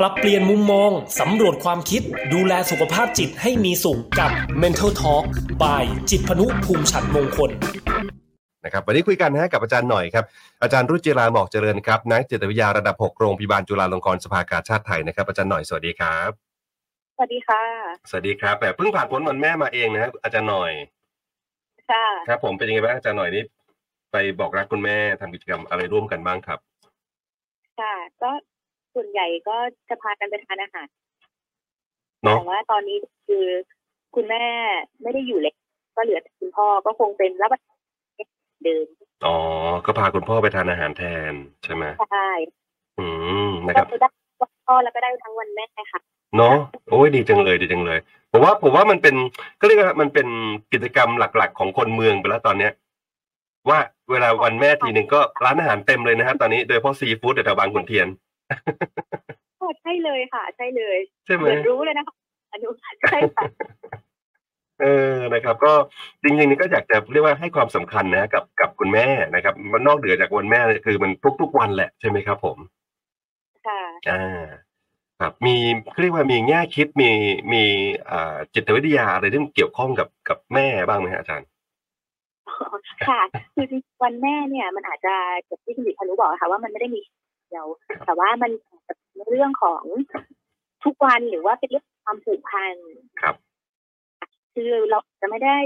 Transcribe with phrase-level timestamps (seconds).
[0.00, 0.90] ปรับเปลี่ยนมุมมอง
[1.20, 2.02] สำรวจความคิด
[2.34, 4.30] ดูแลสุขภาพจิตให้มีสุขกับ
[4.62, 5.24] Mental Talk
[5.62, 7.50] by จิตพนุภูมิฉันมงคล
[8.64, 10.24] นะครับวันนี้คุยกันนะฮะกับอาจารย์หน่อยครับ
[10.62, 16.30] อาจารย์รุจิราหมอกเจริญครับนักจิตวิทยาระดับ 6 โรงพยาบาลจุฬาลงกรณ์สภากาชาติไทยนะครับอาจารย์หน่อยสวัสดีครับ
[17.16, 17.62] สวัสดีค่ะ
[18.10, 20.72] สวัสดีครับแบบเพิ่งผ่านพ้นวันแม่มาเองนะฮะอาจารย์หน่อย
[21.90, 23.44] ค่ะครับ ผมเป็นยังไงบ้างอาจารย์หน่อยนี่
[24.12, 26.58] ไปบอกรักคุณแม่ทำกิจกรรมอะไรร่วมกันบ้างครับ
[27.80, 28.30] ค่ะ ก็
[28.94, 29.56] ส่วนใหญ่ก็
[29.88, 30.88] จะพากันไปทานอาหาร
[32.24, 33.46] เนาะแต่ว่าตอนนี้คือ
[34.14, 34.44] คุณแม่
[35.02, 35.54] ไม่ได้อยู่เล็ก
[35.96, 37.78] ก็เหลือแต่คุณพ่อก็คงเป็นรับประทาน
[38.64, 38.86] เดิม
[39.24, 39.36] อ๋อ
[39.86, 41.02] ก็พาคุณพ่อไปทานอาหารแท
[41.32, 42.28] นใช่ไหมใช่
[42.98, 43.06] อื
[43.46, 44.08] มนะคก็รับคือได้
[44.40, 46.00] วันพ่อแล้วก็ได้ทั้งวันแม่ค่ะ
[46.36, 46.56] เนาะ
[46.90, 47.98] โอ้ยดีจังเลยดีจังเลย
[48.32, 49.14] ผมว่าผมว่ามันเป็น
[49.60, 50.28] ก็เรียกว่ามันเป็น
[50.72, 52.72] กิจกรรมหลัก ๆ ของคนเมืองไปแล้วตอนเนี้ย
[53.68, 53.78] ว่า
[54.10, 58.33] เวลาวันแม่ทีหนึ่งก็ร้านอาหารเต็มเลยนะฮะตอนนี้โดยเฉพาะซีฟู้ดแถวบางขุนเทียนก็
[59.82, 62.14] ใช่เลยค่ะ ใช่เลยใช่ไหมเหมือนรู้เลยนะคะ
[62.52, 62.68] อนุ
[63.02, 63.44] ใช่ค่ะ
[64.80, 65.72] เออ นะครับ ก็
[66.22, 71.10] จริงๆนี่ก็อยากจะเรียกว่าให้ความสำคัญนะกับกับคุณแม่นะครับมันนอกเหนือจากวันแม่เนี่ยคือมัน
[71.40, 72.58] ทุกๆวันแหละใช่ไหมครับ ผม
[73.66, 74.42] ค่ะ อ่า
[75.20, 75.56] ครับ มี
[75.92, 77.10] เขาเรียกว่ามีแง่คิดมี
[77.52, 77.62] มี
[78.10, 81.48] อ่าจิตวิทยาอะไรที่มันเกี่ยวข้องกับกับแม่บ้างไหมฮะอาจารย์
[83.08, 83.20] ค่ะ
[83.54, 85.14] คือจริงๆวันแม่เนี่ย มันอาจจะ
[85.46, 87.00] อย่างที่คุณดิพานุบอกอะค่ะว่ามันไม่ได้มี
[87.48, 87.66] เดียว
[88.04, 88.50] แต่ว่ามัน
[88.86, 89.82] จะเป็นเรื่องของ
[90.84, 92.74] ทุกวันหรือว่าเป็นเรื่องความผูกพัน
[93.22, 93.36] ครับ
[94.54, 95.58] คือเราจะไม่ได้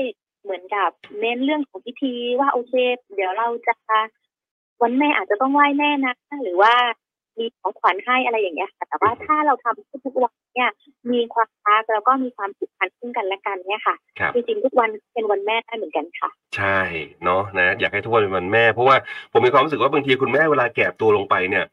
[0.43, 0.91] เหมือนกับ
[1.21, 2.75] เน้นเรื่องของพิธีว่าโอเค
[3.15, 3.75] เดี๋ยวเราจะ
[4.83, 6.75] วันแม่อาจจะต้องไหว้แม่นะหรือว่า
[7.39, 10.71] มีของขวัญให้อะไรอย่างเงี้ยค่ะแต่ว่าถ้าเราทำทุกๆวันเนี่ย
[11.13, 16.81] มีความรักแล้วก็มีความผูกพันซึ่งกันและกันเนี่ยค่ะครับจริงๆทุกวันเป็นวันแม่ได้เหมือนกันค่ะ ใช่
[17.25, 18.97] เนาะนะอยากให้ทุกวันเป็นวันแม่ เพราะว่า
[19.33, 21.65] ผมมีความรู้สึกว่าบางทีคุณแม่เวลาแก่ตัวลงไปเนี่ย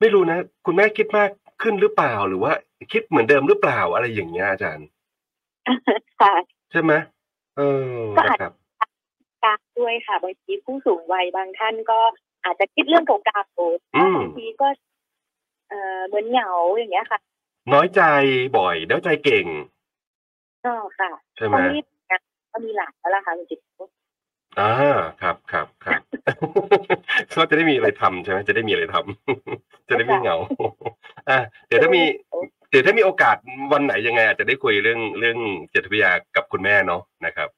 [0.00, 1.30] ไม่รู้นะ คุณแม่คิดมาก
[1.62, 2.52] ขึ้นหรือเปล่าหรือว่า
[2.92, 4.86] คิดเหมือนเดิมหรือเปล่าอะไรอย่างเงี้ยอาจารย์
[6.20, 6.34] ค่ะ
[6.72, 6.92] ใช่ไหม
[7.56, 7.62] เอ
[7.96, 8.52] อก็อาจนะครับ
[9.44, 12.00] การด้วยค่ะบางทีผู้สูงวัยบางท่านก็
[12.44, 13.18] อาจจะคิดเรื่องเก่า
[13.96, 14.68] อืมๆบางทีก็
[15.72, 17.18] เอ่อเหมือนเหงาอย่างเงี้ยค่ะ
[17.72, 18.02] น้อยใจ
[18.58, 19.46] บ่อยแล้วใจเก่ง
[20.64, 22.18] ก็ค่ะใช่ไหมตอนนี้นะ
[22.52, 23.62] ก็มีหลานแล้วล่ะค่ะคุณจิตร
[24.60, 24.70] อ่า
[25.22, 26.00] ครับครับครับ
[27.34, 30.36] ก็จะได้มีอะไรทำใช่ไหมจะได้มีอะไรทำจะได้ไม่เหงา
[31.30, 32.02] อะเดี๋ยวถ้ามี
[32.70, 33.36] เดี๋ยวถ้ามีโอกาส
[33.72, 35.38] วันไหนยังไงอาจจะได้คุยเรื่องเรื่อง
[35.72, 37.48] จิตวิทยากับคุณแม่เนาะนะครับ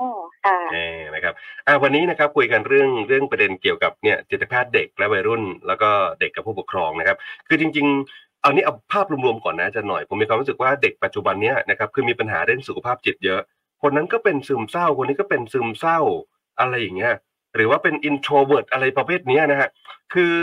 [0.00, 0.10] อ๋อ
[0.44, 1.34] ค่ะเออนะครับ
[1.66, 5.90] อ่าวันนี้นะครับคุยกันเรื่องเรื่องประเด็นเกี่ยวกับเนี่ยจิตแพทย์เด็กและวัยรุ่น แล้วก็
[6.20, 7.16] เด็กกับผู้ปกครองนะครับ
[7.48, 13.40] คือจริง ๆ เอานี้เอาภาพรวมๆก่อนนะอาจะหน่อย ผมมีความรู้สึกว่าเด็กปัจจุบันเนี้ยนะครับคือมีปัญหาเรื่องสุขภาพจิตเยอะ
[13.82, 15.98] คนนั้นก็เป็นซึมเศร้าคนนี้ก็เป็นซึมเศร้า
[16.60, 17.14] อะไรอย่างเงี้ย
[17.54, 19.68] หรือว่าเป็น introvert อะไรประเภทเนี้ยนะฮะ
[20.14, 20.34] คือ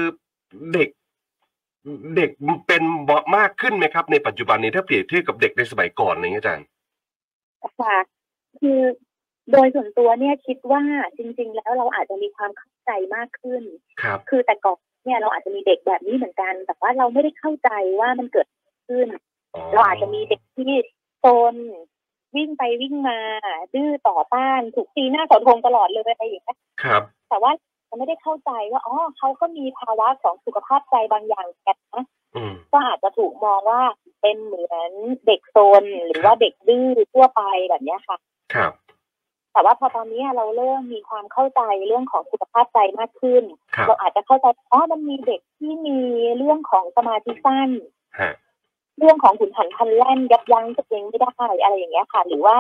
[0.74, 0.90] เด็ก
[2.18, 2.30] เด็ก
[2.68, 2.84] เป็น
[3.38, 6.66] มากขึ้นไหมครับ ในปัจจุบันนี้ถ้าเปรียบเทียบกับเด็กในสมัยก่อนอะไรเงี้ยอาจารย์
[7.80, 7.96] ค่ะ
[8.62, 8.82] คือ
[9.52, 10.84] โดยส่วนตัวเนี่ยคิดว่า
[11.18, 13.64] จริง ๆ แล้วเราอาจจะมีความเข้าใจมากขึ้น
[14.02, 19.08] ครับ คือแต่ก่อนเนี่ยเราอาจจะมีเด็กแบบนี้เหมือนกัน แต่ว่าเราไม่ได้เข้าใจว่ามันเกิดอะไรขึ้น
[19.74, 20.72] เราอาจจะมีเด็กที่
[21.20, 21.56] โซน
[22.36, 23.20] วิ่งไปวิ่งมา
[23.74, 27.52] ดื้อต่อต้านถูกตีหน้าเสาธงตลอดเลยอะไรอย่างเงี้ยครับ แต่ว่า
[27.88, 32.04] เราไม่ได้เข้าใจว่าอ๋อเขาก็มีภาวะของสุขภาพใจบางอย่างกันนะ
[32.36, 33.82] อืมก็อาจจะถูกมองว่า
[34.22, 34.92] เป็นเหมือน
[35.26, 38.18] เด็กโซนหรือว่าเด็กดื้อทั่วไปแบบเนี้ยค่ะ
[38.54, 38.72] ครับ
[39.54, 43.44] แต่ว่าพอตอนนี้เราเริ่มมีความเข้าใจเรื่องของสุขภาพใจมากขึ้น
[43.76, 45.98] ครับเราอาจจะเข้าใจอ๋อมันมีเด็กที่มี
[46.38, 47.70] เรื่องของสมาธิสั้น
[48.20, 48.32] ฮะ
[49.00, 52.58] เรื่องของขุนหันพลันแล่นยับยั้งตัวเองไม่ได้อะไรอย่างเงี้ยค่ะ หรือว่า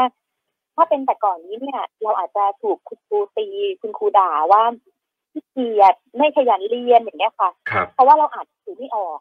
[0.76, 3.48] ถ้าเป็นแต่ก่อนนี้เนี่ย เราอาจจะถูกคุณครูตี
[3.82, 4.64] คุณครูด่าว่า
[5.32, 9.20] ขี้เกียจไม่ขยันเรียนอย่างเงี้ยค่ะครับเพราะว่าเราอาจจะถือไม่ออก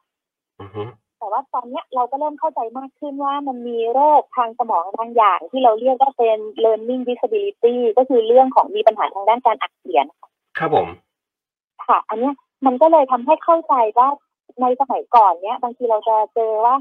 [0.60, 0.82] อือฮึ
[1.22, 10.06] แต่ว่าตอนเนี้ยเราก็เริ่มเข้าใจมากขึ้นว่ามันมีโรคทางสมองบางอย่าง ที่เราเรียกว่าเป็น learning disability ก็คือเรื่องของมีปัญหาทางด้านการอ่านเขียน
[10.58, 10.88] ครับผม
[11.86, 12.34] ค่ะ อันเนี้ย
[12.66, 14.08] มันก็เลยทำให้เข้าใจว่า
[14.60, 16.74] ในสมัยก่อนเนี้ย บางทีเราจะเจอว่า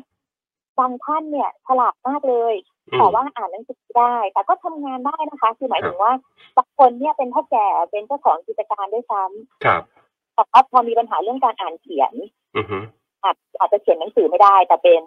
[0.80, 2.54] บางท่านเนี่ยฉลาดมากเลย
[2.90, 6.14] อืมแต่ว่าอ่านหนังสือไม่ได้ แต่ก็ทำงานได้นะคะ คือหมายถึงว่า
[6.58, 9.84] บางคนเนี่ยเป็นพ่อแก่เป็นเจ้าของกิจการด้วยซ้ำครับ
[10.36, 12.14] แต่ว่าพอมีปัญหาเรื่องการอ่านเขียน
[13.24, 15.04] อือฮึอาจอาจจะเขียนหนังสือไม่ได้ แต่เป็น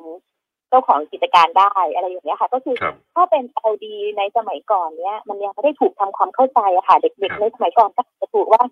[0.69, 3.87] เจ้าของกิจการได้อะไรอย่างเงี้ยค่ะ ก็คือครับถ้าเป็น LD
[4.19, 8.62] ในสมัยก่อนเนี้ย มันยังไม่ได้ถูกทำความเข้าใจอะค่ะ เด็กๆในสมัยก่อนก็อาจจะถูกว่า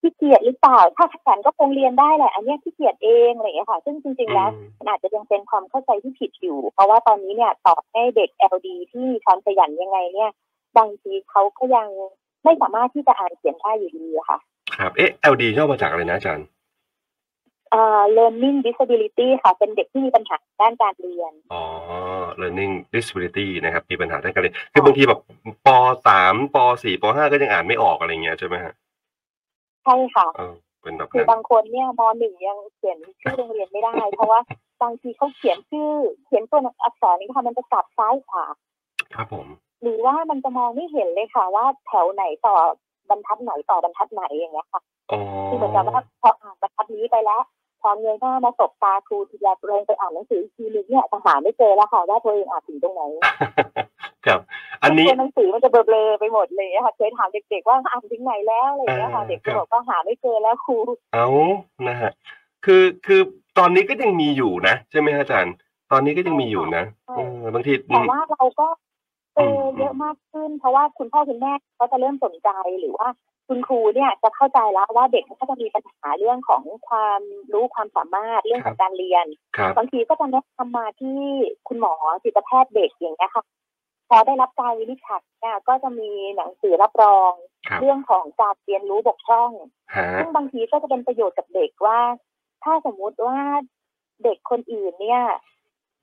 [0.00, 10.30] ขี้เกียจหรือเปล่า ถ้าขยันก็คงเรียนได้แหละ อันเนี้ยขี้เกียจเองอะไรอย่างเงี้ยค่ะ ซึ่งจริงๆแล้วอืมมันอาจจะยังเป็นความเข้าใจที่ผิดอยู่ เพราะว่าตอนนี้เนี่ยต่อให้เด็ก LD ที่มีความขยันยังไงเนี่ย
[10.78, 11.88] บางทีเขาก็ยัง
[12.44, 14.38] ไม่สามารถที่จะอ่านเขียนได้อยู่ดีอะค่ะ
[14.76, 16.46] ครับ เอ๊ะ LD ย่อมาจากอะไรนะอาจารย์
[17.72, 21.62] เอ่อ learning disability ค่ะ เป็นเด็กที่มีปัญหาด้านการเรียน อ๋อ
[22.40, 25.20] learning disability นะครับ มีปัญหาด้านการเรียน คือบางทีแบบ
[25.66, 25.68] ป
[26.06, 28.74] สามปสี่ปห้าก็ยังอ่านไม่ออกอะไรเงี้ยใช่ไหมฮะ
[29.84, 34.40] ใช่ค่ะเออเป็นแบบคือนั้นบางคนเนี่ยมหนึ่งยังเขียนชื่อโรงเรียนไม่ได้ เพราะว่า
[34.82, 35.90] บางทีเขาเขียนชื่อ
[36.24, 38.44] เขียนตัวอักษรนี้ค่ะมันจะกลับซ้ายขวา
[39.14, 39.46] ครับผม
[39.82, 42.56] หรือว่ามันจะมองไม่เห็นเลยค่ะ ว่าแถวไหนต่อ
[43.10, 44.82] บรรทัดไหนต่อบรรทัดไหนอย่างเงี้ยค่ะ
[45.12, 47.40] อ๋อคือเหมือนกับว่าพออ่านบรรทัดนี้ไปแล้ว
[47.82, 53.02] พอเงยหน้ามาสบตาครูทีแรกเรงไปอ่านหนังสืออีกทีนึงเนี่ยจะหาไม่เจอแล้วค่ะว่าตัวเองอ่านถึงตรงไหน
[54.26, 54.40] ครับ
[54.82, 60.76] อันนี้ตัวหนังสือมันจะเบลอๆไปหมดเลยอะค่ะเคยถามเด็กๆว่าอ่านถึงไหนแล้วอะไรอย่างเงี้ยค่ะอ่าเด็กครัก็บบอกว่าหาไม่เจอแล้วครู
[61.14, 61.26] เอา
[61.88, 62.10] นะฮะ
[62.64, 63.20] คือคือ
[63.58, 65.54] ตอนนี้ก็ยังมีอยู่นะใช่ไหมฮะอาจารย์
[65.92, 68.66] ตอนนี้ก็ยังมีอยู่นะใช่เออบางทีอืแต่มว่าเราก็
[69.34, 72.48] เจอมเยอะมากขึ้น เพราะว่าคุณพ่อคุณแม่ก็จะเริ่มสนใจ
[72.80, 73.08] หรือว่า
[73.48, 77.20] คุณครูเนี่ยจะเข้าใจแล้วว่าเด็กก็จะมีปัญหาเรื่องของความ
[77.52, 81.18] รู้ความสามารถเรื่องของการเรียนครับบางทีก็จะแนะนำมาที่
[81.68, 81.94] คุณหมอ
[82.24, 83.44] จิตแพทย์เด็กอย่างเงี้ยค่ะ
[84.08, 87.32] พอได้รับการวินิจฉัยเนี่ยก็จะมีหนังสือรับรอง
[87.68, 89.50] ครับเรื่องของการเรียนรู้บกพร่อง
[89.94, 92.00] ฮะซึ่งบางทีก็จะเป็นประโยชน์กับเด็กว่า
[92.64, 93.38] ถ้าสมมุติว่า
[94.24, 95.22] เด็กคนอื่นเนี่ย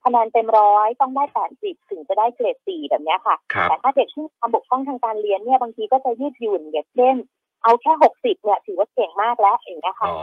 [0.04, 7.16] คะแนนเต็มร้อยต้องได้แปดสิบถึงจะได้เกรดสี่แบบเนี้ยค่ะครับแต่ถ้าเด็กที่มีความบกพร่องทางการเรียนเนี่ยบางทีก็จะยืดหยุ่นอย่างเช่น
[7.62, 10.18] เอาแค่หกสิบเนี่ยถือว่าเก่งมากแล้วอย่างเงี้ยค่ะอ๋อ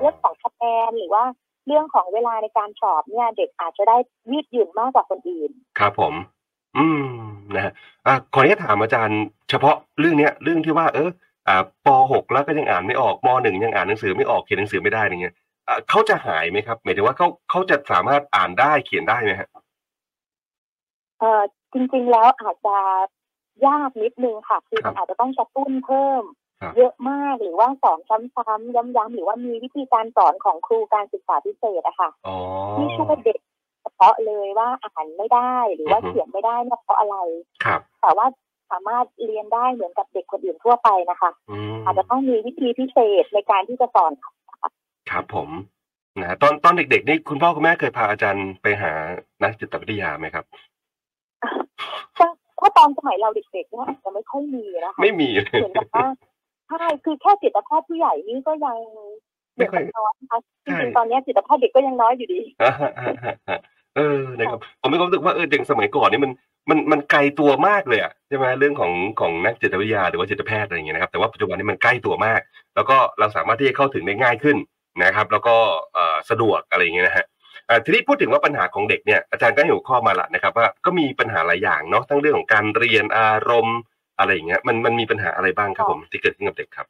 [0.00, 1.24] เรื่องของคะแนนหรือว่า
[1.66, 3.96] เรื่องของเวลาในการสอบเนี่ย เด็กอาจจะได้
[4.30, 6.14] ยืดหยุ่นมากกว่าคนอื่น ครับผม
[6.76, 7.06] อืม
[7.54, 7.72] นะฮะ
[8.06, 9.20] อะขออนุญาตถามอาจารย์
[9.50, 11.10] เฉพาะเรื่องเนี้ยเรื่องที่ว่าเออ
[11.48, 15.36] อ่าปหกแล้วก็ยังอ่านไม่ออกมหนึ่งยังอ่านหนังสือไม่ออกเขียนหนังสือไม่ได้อย่างเงี้ยอะ
[15.88, 19.48] เขาจะหายไหมครับ หมายถึงว่าเขาเขาจะสามารถอ่านได้เขียนได้ไหมฮะ
[21.20, 21.42] เอ่อ
[21.72, 22.76] จริงๆแล้วอาจจะ
[23.66, 26.22] ยากนิดนึงค่ะ คือครัมับนอาจจะต้องกระตุ้นเพิ่ม
[26.60, 32.36] ครับเยอะมากหรือว่าสอนซ้ำๆย้ำๆหรือว่ามีวิธีการสอนของครูการศึกษาพิเศษอะค่ะอ๋อ
[32.76, 33.40] ที่ช่วยเด็ก
[33.82, 37.16] เฉพาะเลยว่าอ่านไม่ได้หรือว่าอือฮึเขียนไม่ได้เนี่ยเพราะอะไร
[37.64, 38.26] ครับแต่ว่า
[38.70, 44.12] สามารถเรียนได้เหมือนกับเด็กคนอื่นทั่วไปนะคะอืมอาจจะต้องมีวิธีพิเศษในการที่จะสอน
[45.10, 45.48] ค่ะครับผม
[46.20, 48.92] นะตอนตอนเด็กๆนี่คุณพ่อคุณแม่เคยพาอาจารย์ไปหา
[49.42, 50.44] นักจิตวิทยาไหมครับ
[52.16, 52.26] ถ้า
[52.60, 56.06] ถ้าตอนสมัยเราเด็กๆเนี่ยอาจจะไม่ค่อยมีนะคะไม่มีเหมือนกับว่า
[56.68, 58.78] ใช่คือแค่จิตแพทย์ผู้ใหญ่นี่ก็ยัง
[59.56, 63.58] ไม่ค่อยเด็กน้อยนะคะจใช่ริงๆตอนเนี้ยจิตแพทย์เด็กก็ยังน้อยอยู่ดีอ่าฮะอ่าฮะอ่า
[63.96, 66.32] เออนะครับผมมีความรู้สึกว่าเออเด็กสมัยก่อนนี่มัน
[66.70, 72.40] มันมันไกลตัวมากเลยอะใช่ไหมเรื่องของของนักจิตวิทยาหรือว่าจิตแพทย์อะไรอย่างเงี้ยนะครับแต่ว่าปัจจุบันนี้มันใกล้ตัวมาก
[72.74, 74.56] แล้วก็เราสามารถที่จะเข้าถึงได้ง่ายขึ้น
[75.02, 75.56] นะครับแล้วก็
[75.94, 77.26] เอ่อสะดวกอะไรอย่างเงี้ยนะฮะ
[77.68, 83.78] อ่าทีนี้พูดถึงว่าปัญหาของเด็กเนี่ยอาจารย์ก็ให้หัวข้อมาละนะครับว่าก็มีปัญหาหลายอย่างเนาะทั้งเรื่องของการเรียนอารมณ์
[84.18, 86.86] อะไรอย่างเงี้ยมันมันมีปัญหาอะไรบ้างครับผมที่เกิดขึ้นกับเด็กครับ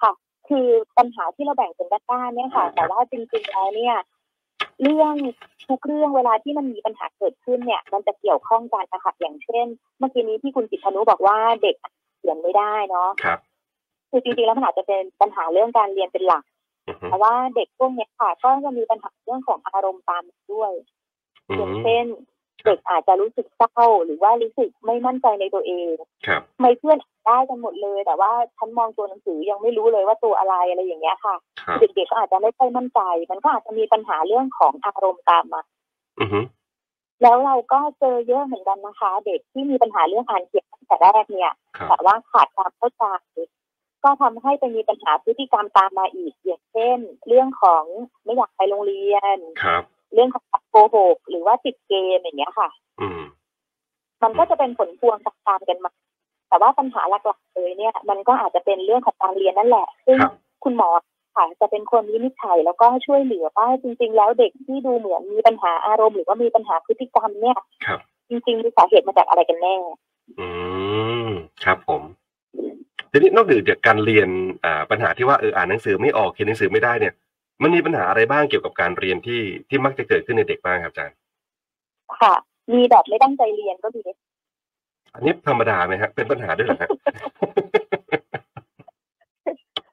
[0.00, 0.12] ค่ะ
[0.48, 0.66] คือ
[0.98, 3.96] ปัญหาที่เราแบ่งเป็นด้านๆเนี่ยค่ะ แต่ว่าจริงๆแล้วเนี่ย
[4.82, 5.14] เรื่อง
[5.68, 9.66] ทุกเรื่องเวลาที่มันมีปัญหาเกิดขึ้นเนี่ย มันจะเกี่ยวข้องกันนะคะอย่างเช่น
[9.98, 11.76] เมื่อกี้นี้ที่คุณจิตพนุบอกว่าเด็ก
[12.18, 13.38] เขียนไม่ได้เนาะครับ
[14.10, 16.51] คือจริงๆแล้วมันอาจจะเป็นปัญหาเรื่องการเรียนเป็นหลักอือฮึ
[17.08, 20.72] เพราะว่าเด็กพวกเนี้ยค่ะ ก็จะมีปัญหาเรื่องของอารมณ์ตามมาด้วย
[21.48, 22.04] อือย่างมเช่น
[22.64, 25.86] เด็กอาจจะรู้สึกเศร้าหรือว่ารู้สึกไม่มั่นใจในตัวเอง
[26.26, 33.00] ครับทำไมเพื่อนได้กันหมดเลย แต่ว่าฉันมองตัวหนังสือยังไม่รู้เลยว่าตัวอะไรอะไรอย่างเงี้ยค่ะครับเด็กๆก็อาจจะไม่ค่อยมั่นใจ
[33.30, 35.62] มันก็อาจจะมีปัญหาเรื่องของอารมณ์ตามมา
[36.20, 36.40] อือฮึ
[37.22, 43.04] แล้วเราก็เจอเยอะเหมือนกันนะคะ เด็กที่มีปัญหาเรื่องอ่านเขียนตั้งแต่แรกเนี่ยครับแต่ว่าขาดความเข้าใจ
[44.04, 47.84] ก็ทำให้ไปมีปัญหาพฤติกรรมตามมาอีกอย่างเช่น เรื่องของ
[48.24, 49.82] ไม่อยากไปโรงเรียนครับ
[50.14, 52.68] เรื่องของโกหกหรือว่าติดเกมอย่างเงี้ยค่ะ
[53.00, 53.20] อืม
[54.22, 55.92] มันก็จะเป็นผลพวงตามๆกันมา
[56.48, 60.32] แต่ว่าปัญหาหลักๆเลยเนี่ย มันก็อาจจะเป็นเรื่องของการเรียนนั่นแหละ ซึ่งครับ
[60.64, 60.88] คุณหมอ
[61.36, 67.56] ค่ะจะเป็นคนวินิจฉัยแล้วก็ช่วยเหลือว่าจริง ๆ แล้วเด็กที่ดูเหมือนมีปัญหาอารมณ์หรือว่ามีปัญหาพฤติกรรมเนี่ย
[67.86, 69.76] ครับจริงๆมีสาเหตุมาจากอะไรกันแน่
[70.40, 70.48] อื
[71.26, 71.28] ม
[71.64, 72.02] ครับผม
[73.12, 74.28] ทีนี้นอกเหนือจากการเรียน
[74.64, 77.14] อ่าปัญหาที่ว่าเอออ่านหนังสือไม่ออกเขียนหนังสือไม่ได้เนี่ย
[77.62, 81.16] มันมีปัญหาอะไรบ้างเกี่ยวกับการเรียนที่ที่มักจะเกิดขึ้นในเด็กบ้างครับอาจารย์
[82.20, 82.34] ค่ะ
[82.72, 84.00] มีแบบไม่ตั้งใจเรียนก็มี
[85.14, 86.90] อันนี้ธรรมดาไหมฮะเป็นปัญหาด้วยเหรอฮะ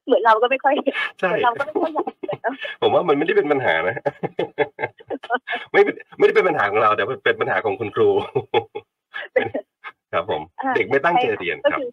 [0.06, 0.76] เหมือนเราก็ไม่ค่อย
[1.22, 3.96] เหใช่มือนเราก็ไม่ค่อยอยากเรียนเนอะผมว่ามันไม่ได้เป็นปัญหานะ
[5.74, 8.10] ไม่เป็นไม่ได้เป็นปัญหาของเรา แต่เป็นปัญหาของคุณครู
[10.14, 11.88] ครับผมอ่าเด็กไม่ตั้งใจเรียนก็ครับคือ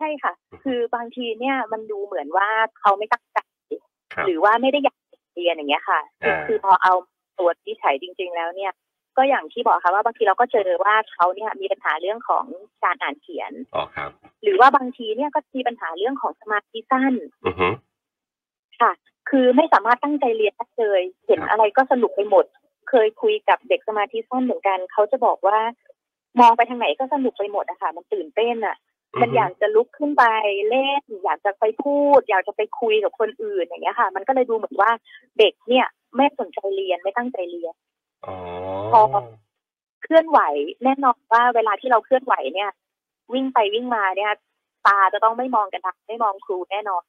[0.00, 0.32] ใช่ค่ะ
[0.64, 2.48] คือบางทีเนี่ยมันดูเหมือนว่า
[2.80, 3.38] เขาไม่ตั้งใจ
[4.14, 4.98] ครับหรือว่าไม่ได้อยาก
[5.34, 6.94] เรียนอย่างเงี้ยค่ะอ่าคือพอเอา
[7.38, 8.72] ตรวจวิจัยจริง ๆ แล้วเนี่ย
[9.16, 12.44] ก็อย่างที่บอกค่ะว่าบางทีเราก็เจอว่าเขาเนี่ยมีปัญหาเรื่องของ
[12.84, 14.10] การอ่านเขียนอ๋อครับ
[14.42, 17.14] หรือว่าบางทีเนี่ยก็มีปัญหาเรื่องของสมาธิสั้น
[17.46, 17.68] อือฮึ
[18.80, 18.92] ค่ะ
[19.30, 22.44] คือไม่สามารถตั้งใจเรียนได้เลยเห็นอะไรก็สนุกไปหมด
[22.90, 25.58] เคยคุยกับเด็กสมาธิสั้นเหมือนกันเขาจะบอกว่า
[26.40, 28.76] มองไปทางไหนก็สนุกไปหมดอะค่ะ มันตื่นเต้นอะ
[29.20, 30.24] มันอยากจะลุกขึ้นไป
[30.70, 34.90] เล่น อยากจะไปพูด อยากจะไปคุยกับคนอื่นอย่างเงี้ยค่ะ มันก็เลยดูเหมือนว่า
[35.38, 35.86] เด็กเนี่ย
[36.16, 37.74] ไม่สนใจเรียนไม่ตั้งใจเรียน
[38.26, 38.34] อ๋อ
[38.92, 39.20] พอ
[40.02, 40.40] เคลื่อนไหว
[40.84, 42.70] แน่นอนว่าเวลาที่เราเคลื่อนไหวเนี่ย
[43.32, 44.32] วิ่งไปวิ่งมาเนี่ย
[44.86, 47.02] ตาจะต้องไม่มองกระดานไม่มองครูแน่นอน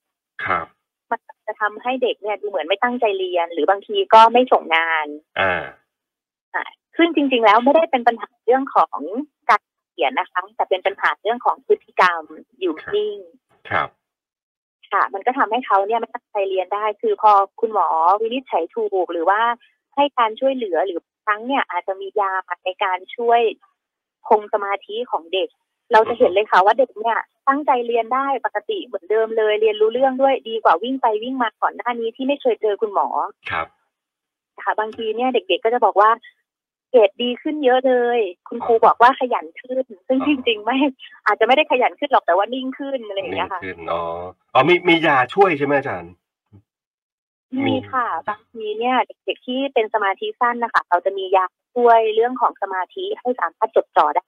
[0.45, 0.65] ครับ
[1.11, 5.07] มันจะทำให้เด็กเนี่ยดูเหมือนไม่ตั้งใจเรียน หรือบางทีก็ไม่ส่งงาน
[5.39, 5.63] อ่า
[6.55, 6.65] อะ
[6.97, 8.99] ซึ่งจริง ๆ แล้วไม่ได้เป็นปัญหาเรื่องของ
[9.49, 9.61] การ
[10.01, 12.23] เขียนนะคะ แต่เป็นปัญหาเรื่องของพฤติกรรม
[12.59, 13.17] อยู่นิ่ง
[13.69, 13.89] ครับ
[14.91, 17.31] ค่ะ มันก็ทำให้เขาเนี่ยไม่ตั้งใจเรียนได้ คือพอ
[17.61, 17.87] คุณหมอ
[18.21, 19.41] วินิจฉัยถูกหรือว่า
[19.95, 22.33] ให้การช่วยเหลือหรือบางครั้งเนี่ย อาจจะมียา
[22.65, 23.41] ในการช่วย
[24.27, 25.49] คงสมาธิของเด็ก
[25.91, 27.17] เราจะเห็นเลยค่ะว่าเด็กเนี่ย
[27.47, 33.07] ตั้งใจเรียนได้ปกติเหมือนเดิมเลย เรียนรู้เรื่องด้วยดีกว่าวิ่งไปวิ่งมาก่อนหน้านี้ที่ไม่เคยเจอคุณหมอ
[33.51, 33.67] ครับ
[34.63, 36.09] ค่ะบางทีเนี่ยเด็ก ๆ ก็จะบอกว่า
[36.91, 40.77] เกรดดีขึ้นเยอะเลย คุณครูบอกว่าขยันขึ้น ซึ่งอ๋อจริง ๆ ไม่
[41.25, 44.01] อาจจะไม่ได้ขยันขึ้นหรอกแต่ว่านิ่งขึ้นอะไรอย่างนี่เงี้ยค่ะขึ้นอ๋อ
[44.53, 46.13] อ๋อมีมียาช่วยใช่ไหมอาจารย์
[47.55, 48.95] มีมีค่ะบางทีเนี่ย
[49.25, 51.45] เด็กๆที่เป็นสมาธิสั้นนะคะเราจะมียา
[51.75, 54.23] ช่วยเรื่องของสมาธิให้สามารถจดจ่อได้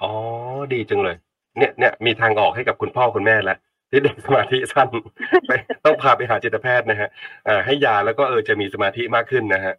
[0.00, 0.10] อ๋อ
[0.72, 1.16] ดีจังเลย
[1.58, 3.58] เนี่ยเนี่ยมีทางออกให้กับคุณพ่อคุณแม่แล้ว
[3.90, 4.88] ที่เด็กสมาธิสั้น
[5.46, 5.50] ไป
[5.84, 7.08] ต้องพาไปหาจิตแพทย์นะฮะ
[7.48, 9.74] อ่าให้ยาแล้วก็เออจะมีสมาธิมากขึ้นนะฮะ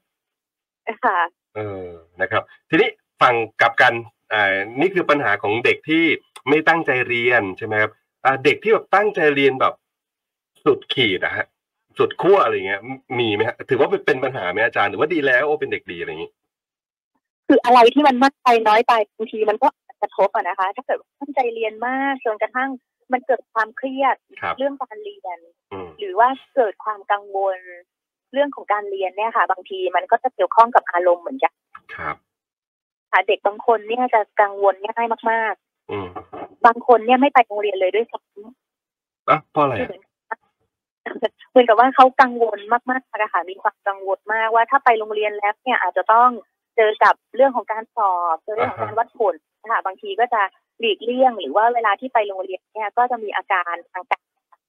[1.06, 1.20] ค่ะ
[1.58, 1.86] เออ
[2.22, 2.90] นะครับ ทีนี้
[3.22, 3.94] ฟังกลับกัน
[4.34, 6.04] อ่านี่คือปัญหาของเด็กที่
[6.50, 7.92] ไม่ตั้งใจเรียนใช่ไหมครับ
[8.26, 9.74] อ่าเด็กที่แบบตั้งใจเรียนแบบ
[10.66, 11.46] สุดขีดอะฮะ
[11.98, 12.82] สุดขั้วอะไรเงี้ย
[13.20, 16.32] มีไหมฮะถือว่าเป็นเป็นปัญหาไหมอาจารย์หรือว่าดีแล้วโอ้เป็นเด็กดีอะไรอย่างนี้
[17.48, 19.68] คืออะไรที่มันมากไปน้อยไปบางทีมันก็
[20.02, 22.70] กระทบอะนะคะ ถ้าเกิดว่าตั้งใจเรียนมากจนกระทั่ง
[23.14, 25.40] มันเกิดความเครียดครับเรื่องการเรียน
[25.72, 27.60] อืมหรือว่าเกิดความกังวล
[28.34, 31.54] เรื่องของการเรียนเนี่ยค่ะ บางทีมันก็จะเกี่ยวข้องกับอารมณ์เหมือนกัน
[31.96, 32.16] ครับ
[33.12, 35.54] ค่ะเด็กบางคนเนี่ยจะกังวลง่ายมาก
[35.92, 40.40] อืมๆบางคนเนี่ยไม่ไปโรงเรียนเลยด้วยซ้ำอะเพราะอะไรคืออะเหมือนกับ
[41.50, 42.60] เหมือนกับว่าเขากังวล
[42.92, 46.30] มากๆนะคะมีความกังวลมากว่าถ้าไปโรงเรียนแล้วเนี่ยอาจจะต้อง
[46.76, 50.42] เจอกับเรื่องของการสอบเจอเรื่องของการวัดผลนะคะบางทีก็จะ
[50.80, 54.24] หลีกเลี่ยง หรือว่าเวลาที่ไปโรงเรียนเนี่ยก็จะมีอาการทางกาย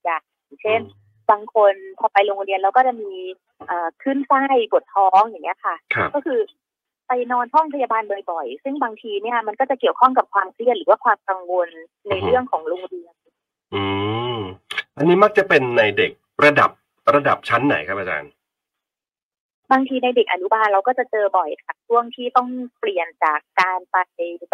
[0.05, 0.19] อย่า
[0.57, 0.81] งเช่น
[1.30, 3.12] บางคนพอไปโรงเรียนแล้วก็จะมี
[3.66, 6.40] เอ่อขึ้นไส้ปวดท้องอย่างเงี้ยค่ะครับก็คือ
[7.08, 11.68] ไปนอนห้องพยาบาลบ่อยๆ ซึ่งบางทีเนี่ยมันก็จะเกี่ยวข้องกับความเครียดหรือว่าความกังวล
[12.08, 13.14] ในเรื่องของโรงเรียน
[13.75, 13.82] อื
[14.37, 14.38] ม
[14.97, 16.12] อันนี้มักจะเป็นในเด็ก
[16.44, 16.70] ระดับ
[17.14, 18.30] ระดับชั้นไหนครับอาจารย์
[19.73, 23.97] บางทีในเด็กอนุบาลเราก็จะเจอบ่อยค่ะช่วงที่ต้องเปลี่ยนจากการไป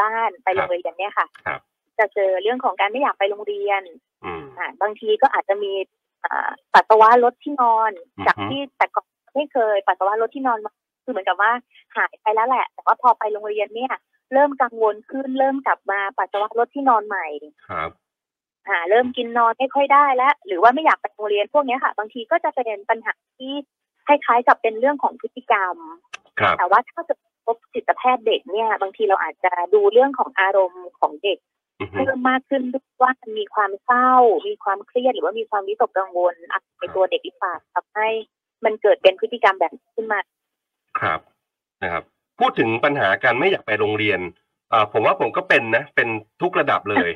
[0.00, 1.60] บ้านไปโรงเรียนเนี่ยค่ะครับ
[1.98, 3.82] จะเจอเรื่องของการไม่อยากไปโรงเรียน
[4.24, 6.03] อืมอ่าบางทีก็อาจจะมีอ่า
[6.74, 10.72] ปัสสาวะลดที่นอนอือฮึจากที่แต่ก่อนไม่เคย ปัสสาวะลดที่นอนมา
[11.04, 11.52] คือเหมือนกับว่า
[11.96, 13.94] หายไปแล้วแหละ แต่ว่าพอไปโรงเรียนเนี่ย
[14.32, 17.26] เริ่มกังวลขึ้น เริ่มกลับมาปัสสาวะลดที่นอนใหม่
[17.68, 17.90] ครับ
[18.68, 23.54] อ่าเริ่มกินนอนไม่ค่อยได้แล้ว หรือว่าไม่อยากไปโรงเรียนพวกเนี้ยค่ะ บางทีก็จะเป็นปัญหาที่
[24.06, 25.76] คล้ายๆกับเป็นเรื่องของพฤติกรรม
[26.40, 34.12] ครับแต่ว่าถ้าเกิดพบจิตแพทย์เด็กเนี่ย บางทีเราอาจจะดูเรื่องของอารมณ์ของเด็กอือฮึ เพิ่มมากขึ้นด้วยว่ามันมีความเศร้า
[34.48, 38.08] มีความเครียดหรือว่ามีความวิตกกังวลอะไรในตัวเด็กหรือเปล่าทำให้
[38.64, 40.20] มันเกิดเป็นพฤติกรรมแบบนี้ขึ้นมา
[41.00, 41.20] ครับ
[41.82, 42.04] นะครับ
[42.40, 44.20] พูดถึงปัญหาการไม่อยากไปโรงเรียน
[44.72, 46.08] อ่าผมว่าผมก็เป็นนะ เป็น
[46.42, 47.08] ทุกระดับเลย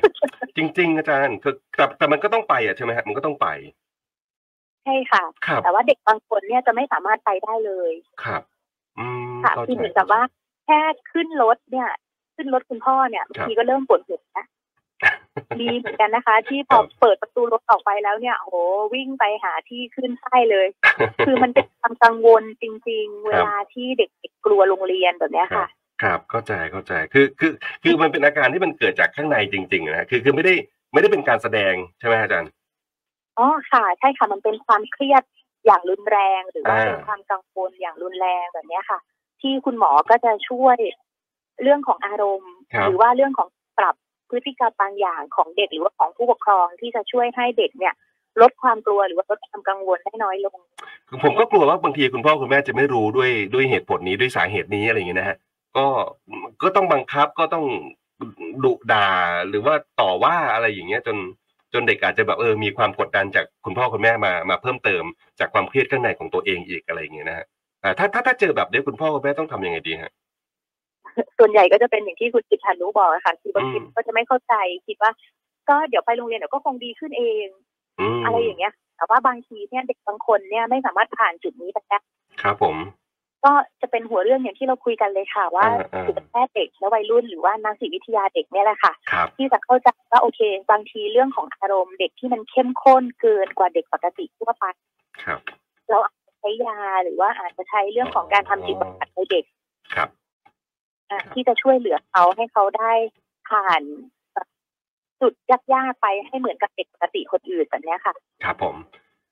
[0.57, 3.47] จริง ๆ อาจารย์คือแต่แต่มันก็ต้องไปอะใช่ไหมฮะมันก็ต้องไป
[4.83, 7.91] ใช่ค่ะ ครับแต่ว่าเด็กบางคนเนี่ยจะไม่สามารถไปได้เลย
[8.23, 8.41] ครับ
[8.99, 10.21] อืมค่ะเข้าคือใจเหมือนกับว่า
[10.65, 10.79] แค่
[11.11, 11.89] ขึ้นรถเนี่ย
[12.39, 14.45] ขึ้นรถคุณพ่อเนี่ยบางทีก็เริ่มปวดหัวนะ
[15.59, 18.55] มีเหมือนกันนะคะ ที่พอเปิดประตูรถออกไปแล้วเนี่ยโอ้โห
[18.93, 20.67] วิ่งไปหาที่ขึ้นไส้เลย
[21.25, 25.65] คือมันเป็นความกังวลจริง ๆ เวลาที่เด็กๆกลัวโรงเรียนแบบเนี้ยค่ะ
[26.03, 27.51] ครับเข้าใจเข้าใจคือคือ
[27.83, 30.53] คือมันเป็นอาการที่มันเกิดจากข้างในจริง ๆนะฮะคือคือไม่ได้
[30.93, 32.49] ไม่ได้เป็นการแสดงใช่ไหมอาจารย์
[33.37, 35.23] อ๋อค่ะ ใช่ค่ะมันเป็นความเครียด
[35.65, 38.99] อย่างรุนแรงหรือว่าอ่าเป็นความกังวลอย่างรุนแรงแบบเนี้ยค่ะ
[39.41, 40.77] ที่คุณหมอก็จะช่วย
[41.63, 43.47] เรื่องของอารมณ์ครับหรือว่าเรื่องของ
[43.79, 43.95] ปรับ
[44.29, 47.93] พฤติกรรมบางอย่างของเด็กหรือว่าของผู้ปกครองที่จะช่วยให้เด็กเนี่ย
[48.41, 50.57] ลดความกลัวหรือว่าลดความกังวลได้น้อยลง
[51.07, 55.37] คือผมก็กลัวว่าบางทีคุณพ่อคุณแม่จะไม่รู้ด้วยด้วยเหตุผลนี้ด้วยสาเหตุนี้อะไรอย่างเงี้ยนะฮะ
[55.77, 55.85] ก็
[56.61, 57.65] ก็ต้องบังคับก็ต้อง
[58.63, 59.07] ดุด่า
[59.49, 61.17] หรือว่าต่อว่าอะไรอย่างเงี้ยจน
[61.73, 65.03] จนเด็กอาจจะแบบเออมีความกดดันจากคุณพ่อคุณแม่มามาเพิ่มเติม
[65.39, 67.45] จากความเครียดข้างในของตัวเองอีกอะไรอย่างเงี้ยนะฮะ
[67.83, 70.11] อ่าถ้าถ้าถ้าเจอแบบนี้คุณพ่อคุณแม่ต้องทำยังไงดีฮะ
[71.37, 74.53] ส่วนใหญ่ก็จะเป็นอย่างที่คุณจิตพันธ์รู้บอกอะค่ะคือบางทีอืมก็จะไม่เข้าใจ
[74.87, 75.11] คิดว่า
[75.69, 77.47] ก็เดี๋ยวไปโรงเรียนเดี๋ยวก็คงดีขึ้นเอง
[77.99, 81.99] อืมอะไรอย่างเงี้ย แต่ว่าบางทีเนี่ยเด็กบางคนเนี่ยไม่สามารถผ่านจุดนี้ไปได้
[82.41, 82.75] ครับผม
[83.45, 94.65] ก็จะเป็นหัวเรื่องอย่างที่เราคุยกันเลยค่ะ ว่าอ่าอ่าจิตแพทย์เด็กและวัยรุ่นหรือว่านักจิตวิทยาเด็กเนี่ยแหละค่ะครับที่จะเข้าใจว่าโอเค บางทีเรื่องของอารมณ์เด็กที่มันเข้มข้นเกินกว่าเด็กปกติทั่วไป
[95.23, 95.39] ครับ
[95.89, 99.45] เราอาจจะใช้ยาหรือว่าอาจจะใช้เรื่องของการทำจิตบำบัดในเด็ก
[99.95, 100.18] ครับอะครับ
[101.33, 102.91] ที่จะช่วยเหลือเขาให้เขาได้
[103.49, 103.81] ผ่าน
[104.33, 104.45] เอ่อ
[105.21, 108.13] จุดยากๆไปให้เหมือนกับเด็กปกติคนอื่นแบบเนี้ยค่ะ
[108.43, 108.75] ครับผม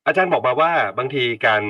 [0.05, 1.63] อาจารย์บอกมาว่าบางทีการ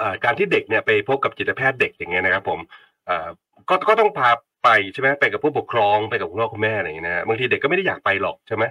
[0.00, 2.58] เอ่อการที่เด็กเนี่ยไปพบกับจิตแพทย์เด็กอย่างเงี้ยนะครับ ผม
[3.06, 3.28] เอ่อ
[3.68, 4.30] ก็ก็ต้องพา
[4.64, 8.64] ไปใช่ไหมไปกับผู้ปกครองไปกับคุณพ่อคุณแม่อะไรอย่างเงี้ยนะฮะบางทีเด็กก็ไม่ได้อยากไปหรอกใช่ไหม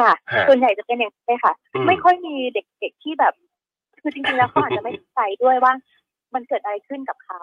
[0.00, 3.34] ค่ะฮะส่วนใหญ่จะเป็นอย่างนี้นค่ะอืมไม่ค่อยมีเด็กๆที่แบบ
[4.00, 5.72] คือจริงๆแล้วเขาอาจจะไม่เข้าใจด้วยว่า
[6.34, 7.42] มันเกิดอะไรขึ้นกับเขา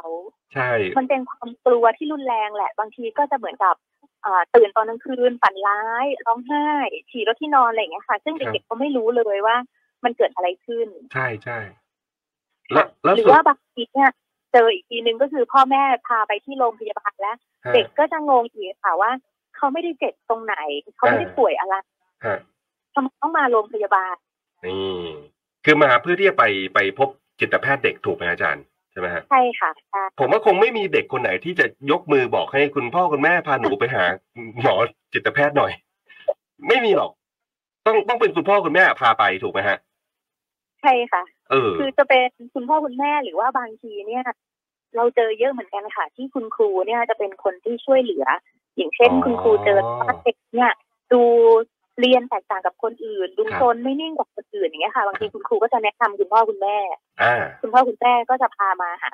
[0.53, 3.75] ใช่ มันเป็นความกลัวที่รุนแรงแหละ บางทีก็จะเหมือนกับ
[4.25, 6.67] อ่าตื่นตอนกลางคืนฝันร้าย ร้องไห้
[7.09, 9.57] ฉี่รถที่นอนอะไรอย่างเงี้ยค่ะ ซึ่งเด็กๆก็ไม่รู้เลยว่า
[10.03, 11.59] มันเกิดอะไรขึ้น ใช่ใช่
[12.71, 14.09] แล้วแล้วหรือส่วนว่าบางทีเนี่ย
[14.51, 19.11] เจออีกทีนึงก็คือพ่อแม่พาไปที่โรงพยาบาลแล้วฮะเด็กก็จะงงอีกค่ะว่า
[19.55, 20.55] เขาไม่ได้เจ็บตรงไหน
[20.95, 21.75] เขาไม่ได้อ่าป่วยอะไร
[22.25, 22.37] ฮะ
[22.93, 24.15] ทำไมต้องมาโรงพยาบาล
[24.65, 24.99] นี่
[25.65, 34.03] คือมาเพื่อที่จะไปไปพบจิตแพทย์เด็กถูกไหมอาจารย์ใช่ไหมฮะใช่ค่ะใช่ผมว่าคงไม่มีเด็กคนไหนที่จะยกมือบอกให้คุณพ่อคุณแม่พาหนูไปหา
[34.61, 34.75] หมอ
[35.13, 35.71] จิตแพทย์หน่อย
[36.67, 37.11] ไม่มีหรอก
[37.85, 39.77] ต้องต้องเป็นคุณพ่อคุณแม่พาไปถูกไหมฮะ
[40.81, 44.25] ใช่ค่ะ เออ คือจะเป็นคุณพ่อคุณแม่หรือว่าบางทีเนี่ย
[44.95, 48.25] เราเจอเยอะเหมือนกันค่ะ ที่คุณครูเนี่ยจะเป็นคนที่ช่วยเหลือ
[48.75, 50.71] อย่างเช่นอ๋อคุณครูเจอว่าเด็กเนี่ย
[51.13, 51.21] ดู
[51.99, 56.77] เรียนแตกต่างกับคนอื่น ดูครับโซนไม่นิ่งกว่าคนอื่นอย่างเงี้ยค่ะบางทีคุณครูก็จะแนะนำคุณพ่อคุณแม่
[57.21, 59.11] อ่าคุณพ่อคุณแม่ก็จะพามาหา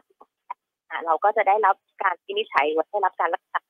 [0.90, 3.62] อ่าเราก็จะได้รับการวินิจฉัยว่าได้รับการรักษา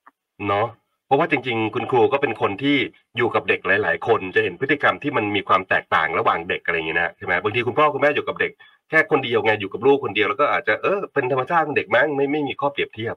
[0.48, 0.68] เนาะ
[1.06, 2.78] เพราะว่าจริงๆ คุณครูก็เป็นคนที่
[3.18, 8.52] อยู่กับเด็กหลาย ๆ คนจะเห็นพฤติกรรมที่มันมีความแตกต่างระหว่างเด็กอะไรอย่างเงี้ยนะใช่ไหมบางทีคุณพ่อคุณแม่อยู่กับเด็ก
[8.90, 13.16] แค่คนเดียวไงอยู่กับลูกคนเดียวแล้วก็อาจจะเออเป็นธรรมชาติของเด็กมั้งไม่ไม่มีข้อเปรียบเทียบ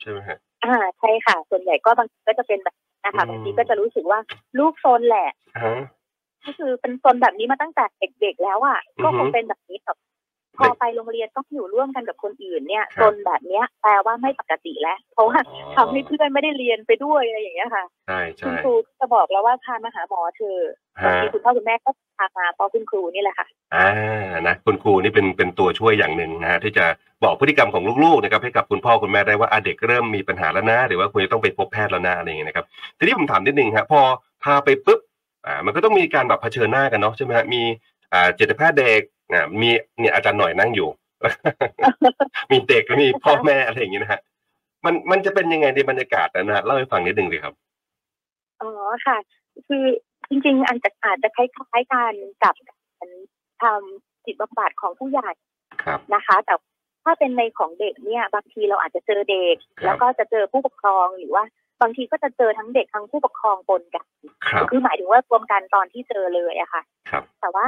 [0.00, 4.18] ใช่ไหมฮะอ่าใช่ค่ะ ส่วนใหญ่ก็บางทีก็จะเป็นแบบ นี้นะคะอืมบางทีก็จะรู้สึกว่า
[4.58, 5.28] ลูกโซนแหละ
[5.62, 5.74] ฮะ
[6.44, 7.84] ก็คือเป็นโซนแบบนี้มาตั้งแต่
[8.20, 9.98] เด็กๆแล้วอะอือฮึก็คงเป็นแบบนี้แบบ
[10.58, 23.88] พเด็อกไปโรงเรียนต้องอยู่ร่วมกันกับคนอื่นเนี่ยครับโซนแบบเนี้ยแปลว่าไม่ปกติแล้ว เพราะว่าอ๋อทำให้เพื่อนไม่ได้เรียนไปด้วยอะไรอย่างเงี้ยค่ะใช่คุณใช่ครูก็จะบอกแล้วว่าพามาหาหมอเธอะบางฮะทีคุณพ่อคุณแม่ก็พามาเพราะคุณครูนี่แหละค่ะอ่า
[24.46, 26.86] นะคุณครูนี่เป็นเป็นตัวช่วยอย่างหนึ่งนะฮะที่จะ
[27.24, 32.66] บอกพฤติกรรมของลูกๆนะครับให้กับคุณพ่อคุณแม่ได้ว่าอะเด็กเริ่มมีปัญหาแล้วนะหรือว่าควรจะต้องไปพบแพทย์แล้วนะอะไรอย่างเงี้ยนะครับ
[32.98, 34.00] ทีนี้ผมถามนิดนึงฮะพอ
[34.44, 35.00] พาไปปุ๊บ
[35.46, 37.62] อ่ามันก็ต้องมีการแบบเผชิญหน้ากันเนาะใช่ไหมฮะมี
[38.12, 39.00] อ่าจิตแพทย์เด็ก
[39.32, 40.88] อ่ามีเนี่ยอาจารย์หน่อยนั่งอยู่
[42.50, 44.20] มีเด็กแล้วมีพ่อแม่อะไรอย่างเงี้ยนะฮะ
[44.84, 47.54] มันมันจะเป็นยังไงในบรรยากาศนั้นนะฮะเล่าให้ฟังนิดนึงเลยครับ
[48.60, 48.70] อ๋อ
[49.06, 49.16] ค่ะ
[49.66, 49.84] คือ
[50.30, 52.12] จริงๆอันจะอาจจะคล้ายๆกัน
[52.44, 53.08] กับการ
[53.62, 55.30] ทำจิตบำบัดของผู้ใหญ่
[55.84, 56.54] ครับนะคะ แต่
[57.04, 61.44] ถ้าเป็นในของเด็กเนี่ยบางทีเราอาจจะเจอเด็กครับแล้วก็จะเจอผู้ปกครองหรือว่า
[61.82, 64.06] บางทีก็จะเจอทั้งเด็กทั้งผู้ปกครองปนกัน
[64.48, 67.64] ครับคือหมายถึงว่ารวมกันตอนที่เจอเลยอะค่ะครับแต่ว่า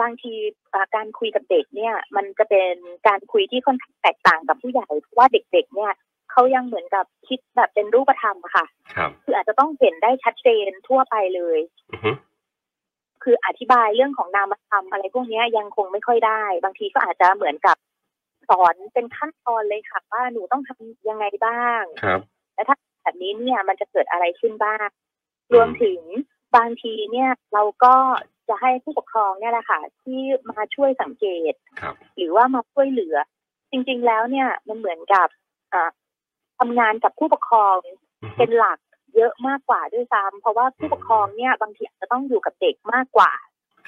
[0.00, 0.34] บางที
[0.72, 2.74] อ่าการคุยกับเด็กเนี่ย มันจะเป็น
[3.08, 5.92] การคุยที่ค่อนข้างแตกต่างกับผู้ใหญ่เพราะว่าเด็ก ๆ เนี่ย
[6.30, 11.58] เขายังเหมือนกับคิดแบบเป็นรูปธรรมอะค่ะครับคืออาจจะต้องเห็นได้ชัดเจนทั่วไปเลย
[11.92, 12.10] อือฮึ
[13.22, 17.76] คืออธิบายเรื่องของนามธรรมอะไรพวกเนี้ยยังคงไม่ค่อยได้ บางทีก็อาจจะเหมือนกับ
[18.48, 22.20] สอนเป็นขั้นตอนเลยค่ะว่าหนูต้องทำยังไงบ้างครับ
[22.54, 24.88] แล้วถ้าแบบนี้เนี่ยมันจะเกิดอะไรขึ้นบ้าง
[25.54, 26.00] รวมถึง
[26.56, 27.94] บางทีเนี่ยเราก็
[28.48, 33.16] จะให้ผู้ปกครองเนี่ยแหละค่ะ ที่มาช่วยสังเกตครับหรือว่ามาช่วยเหลือ
[33.70, 35.28] จริง ๆ แล้วเนี่ยมันเหมือนกับ
[35.72, 35.90] อ่า
[36.58, 37.78] ทำงานกับผู้ปกครอง
[38.22, 38.78] อือฮึเป็นหลัก
[39.16, 43.32] เยอะมากกว่าด้วยซ้ำเพราะว่าผู้ปกครองเนี่ยบางทีอาจจะต้องอยู่กับเด็กมากกว่า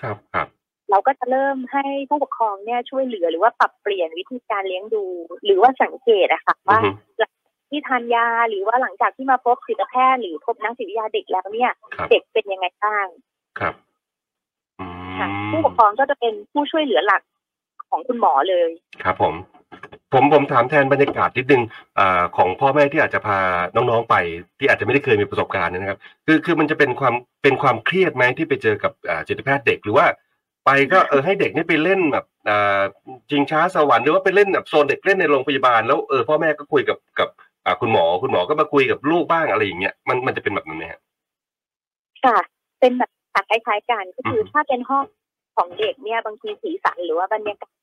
[0.01, 0.49] ครับครับ
[0.90, 5.05] เราก็จะเริ่มให้ผู้ปกครองเนี่ยช่วยเหลือหรือว่าปรับเปลี่ยนวิธีการเลี้ยงดู
[5.44, 6.88] หรือว่าสังเกตอะค่ะอืว่าอฮึ
[7.70, 13.07] ที่ทานยาหรือว่าหลังจากที่มาพบจิตแพทย์หรือพบนักจิตวิทยาเด็กแล้วเนี่ยครับเด็กเป็นยังไงบ้าง
[13.59, 13.74] ครับ
[14.81, 14.87] อื
[15.18, 17.22] ค่ะมผู้ปกครองก็จะเป็นผู้ช่วยเหลือหลัก
[17.90, 18.70] ของคุณหมอเลย
[19.05, 19.35] ครับผม
[20.12, 21.62] ผมผมถามแทนบรรยากาศนิดนึง
[21.98, 23.38] อาของพ่อแม่ที่อาจจะพา
[23.74, 24.14] น้องๆไป
[24.59, 30.07] ที่อาจจะไม่ได้เคยมีประสบการณ์เนยนะครับ คือคือมันจะเป็นความเป็นความเครียดไหมที่ไปเจอกับอ่าจิตแพทย์เด็กหรือว่า
[30.68, 32.83] ไปก็เออให้เด็กนี่ไปเล่นแบบอ่า
[33.31, 37.28] จริงช้าสวรรค์หรือว่าไปเล่นแบบโซนเด็กเล่นในโรงพยาบาลแล้วเออพ่อแม่ก็คุยกับกับ
[37.64, 41.00] อ่าคุณหมอคุณหมอก็มาคุยกับลูกบ้างอะไรอย่างเงี้ยมันมันจะเป็นแบบนั้นไหมฮะ
[42.24, 42.38] ค่ะ
[42.81, 43.11] เป็นแบบ
[43.50, 45.04] คล้ายๆกันก็คืออมถ้าเป็นห้อง
[45.57, 47.74] ของเด็กเนี่ยบางทีสีสันหรือว่าบรรยากาศ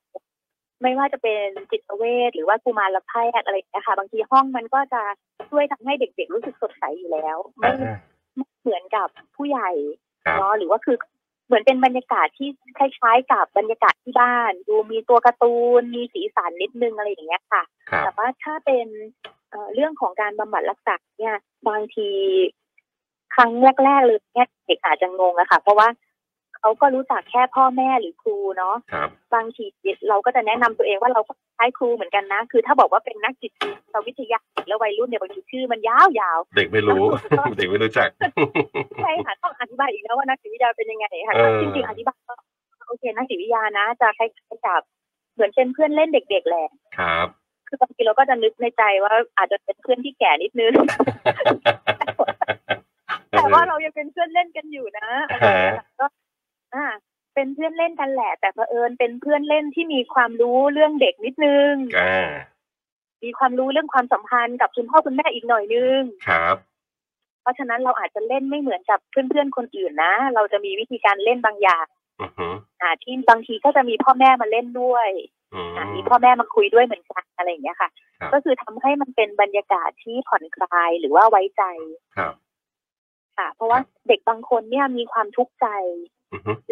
[0.81, 5.01] ไม่ว่าจะเป็นจิตเวชหรือว่ากุมารแพทย์อะไรอย่างเงี้ยค่ะบางทีห้องมันก็จะ
[5.49, 7.97] ช่วยทำให้เด็กๆรู้สึกสดใสอยู่แล้วไม่อ่า
[8.35, 9.69] ไม่เหมือนกับผู้ใหญ่
[10.25, 10.97] ครับเนาะหรือว่าคือ
[11.45, 18.87] เหมือนเป็นบรรยากาศที่คล้ายๆกับบรรยากาศที่บ้าน ดูมีตัวการ์ตูน มีสีสันนิดนึงอะไรอย่างเงี้ยค่ะครับแต่ว่าถ้าเป็น
[19.49, 21.35] เอ่อเรื่องของการบำบัดรักษาเนี่ย
[21.67, 22.09] บางที
[23.35, 23.51] ครั้ง
[23.83, 25.87] แรกๆเลยเนี่ยเด็กอาจจะงงอะค่ะ เพราะว่า
[26.59, 29.65] เขาก็รู้จักแค่พ่อแม่หรือครูเนาะครับบางที
[30.09, 33.51] เราก็จะแนะนำตัวเองว่าเราก็คล้ายครูเหมือนกันนะ คือถ้าบอกว่าเป็นนักจิต
[34.07, 36.07] วิทยาแล้ววัยรุ่นเนี่ยบางทีชื่อมันยาว
[36.55, 37.03] เด็กไม่รู้
[37.57, 42.33] เด็กไม่รู้จักๆใช่ค่ะต้องอธิบายอีกแล้วว่านักจิตวิทยาเป็นยังไงค่ะเออจริงๆอธิบายก็
[42.87, 44.81] โอเคนักจิตวิทยานะ จะคล้ายๆกับ
[45.33, 47.27] เหมือนเป็นเพื่อนเล่นเด็กๆแหละครับ
[47.67, 50.73] คือบางทีเราก็จะนึกในใจว่าอาจจะเป็นเพื่อนที่แก่นิดนึง
[53.31, 56.05] แต่ว่าเรายังเป็นเพื่อนเล่นกันอยู่นะอะไรอย่างเงี้ยค่ะก็
[56.75, 56.87] อ่า
[57.33, 62.29] เป็นเพื่อนเล่นกันแหละ แต่เผอิญเป็นเพื่อนเล่นที่มีความรู้เรื่องเด็กนิดนึงอ่า
[63.23, 66.55] มีความรู้เรื่องความสัมพันธ์กับคุณพ่อคุณแม่อีกหน่อยนึงครับ
[67.41, 71.85] เพราะฉะนั้นเราอาจจะเล่นไม่เหมือนกับเพื่อนๆคนอื่นนะ เราจะมีวิธีการเล่นบางอย่าง
[72.21, 72.47] อือฮึ
[72.81, 75.09] อ่าที่บางทีก็จะมีพ่อแม่มาเล่นด้วย
[75.53, 81.63] อืมอ่ามีพ่อแม่มาคุยด้วยเหมือนกันอะไรอย่างเงี้ยค่ะครับก็คือทำให้มันเป็นบรรยากาศที่ผ่อนคลายหรือว่าไว้ใจ
[82.15, 82.33] ครับ
[83.37, 86.14] ค่ะ เพราะว่าครับเด็กบางคนเนี่ยมีความทุกข์ใจอือฮึ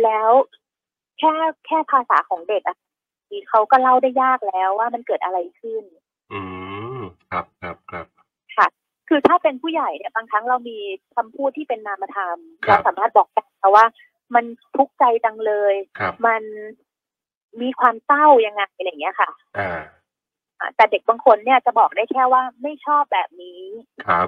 [0.04, 0.30] แล้ว
[1.20, 1.32] แค่
[1.68, 2.78] แค่ภาษาของเด็กอะ
[3.28, 5.84] ที่เขาก็เล่าได้ยากแล้วว่ามันเกิดอะไรขึ้น
[6.34, 6.42] อื
[6.98, 7.00] ม
[7.32, 8.06] ครับครับครับ
[8.58, 8.68] ค่ะ
[9.10, 10.78] คือถ้าเป็นผู้ใหญ่เนี่ยบางครั้งเรามี
[11.16, 13.86] คำพูดที่เป็นนามธรรมครัเราบสามารถบอกได้ค่ะว่า
[14.36, 14.46] มัน
[14.78, 16.44] ทุกข์ใจจังเลยครับมัน
[17.62, 19.82] มีความเศร้ายังไงอะไรอย่างเงี้ยค่ะอ่า
[20.60, 23.62] อ่าแต่เด็กบางคนเนี่ยจะบอกได้แค่ว่าไม่ชอบแบบนี้
[24.08, 24.28] ครับ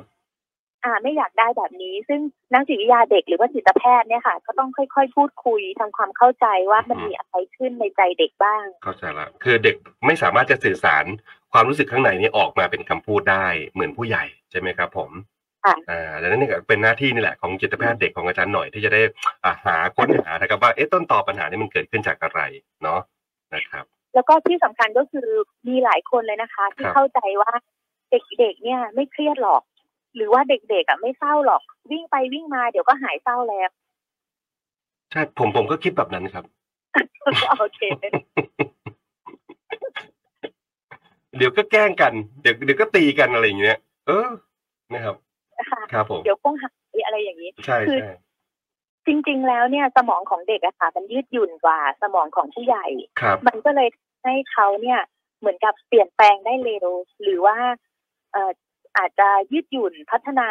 [0.86, 2.22] อ่าไม่อยากได้แบบนี้ ซึ่ง
[2.54, 11.06] นักจิตวิทยาเด็กหรือว่าจิตแพทย์เนี่ยค่ะ ก็ต้องค่อยๆ พูดคุยทำความเข้าใจว่ามันมีอะไรขึ้นในใจเด็กบ้าง เข้าใจละคือเด็กไม่สามารถจะสื่อสาร
[11.54, 15.12] ความรู้สึกข้างในนี้ออกมาเป็นคำพูดได้เหมือนผู้ใหญ่ใช่ไหมครับ ผม
[15.66, 19.02] ค่ะอ่าดังนั้นเนี่ยก็เป็นหน้าที่นี่แหละของจิตแพทย์เด็กของอาจารย์หน่อยที่จะได้
[19.44, 22.42] อ่าหาค้นหานะครับว่าเอ๊ะต้นตอปัญหานี้มันเกิดขึ้นจากอะไร
[22.84, 23.00] เนาะ
[23.54, 25.28] นะครับแล้วก็ที่สำคัญก็คือ
[25.68, 27.52] มีหลายคนเลยนะคะ ที่ครับเข้าใจว่า
[28.12, 29.62] เด็กๆเนี่ยไม่เครียดหรอก
[30.16, 33.70] หรือว่าเด็กๆอะไม่เศร้าหรอก วิ่งไปวิ่งมาเดี๋ยวก็หายเศร้าแล้ว
[35.12, 36.46] ใช่ผมผมก็คิดแบบนั้นครับ
[37.60, 37.80] โอเค
[41.38, 44.30] เดี๋ยวก็แกล้งกัน เดี๋ยวเดี๋ยวก็ตีกันอะไรอย่างเงี้ย เออ
[44.94, 45.16] นะครับ
[45.72, 48.14] ค่ะครับผมเดี๋ยวคงหายอะไรอย่างนี้ใช่คือใช่
[49.08, 52.86] จริง ๆ แล้วเนี่ยสมองของเด็กอะค่ะมันยืดหยุ่นกว่าสมองของผู้ใหญ่
[53.22, 53.90] ครับมันก็เลย
[54.24, 55.00] ให้เขาเนี่ย
[55.40, 56.88] เหมือนกับเปลี่ยนแปลงได้เร็ว
[57.22, 57.58] หรือว่า
[58.34, 60.50] เอ่ออาจจะยืดหยุ่นพัฒนา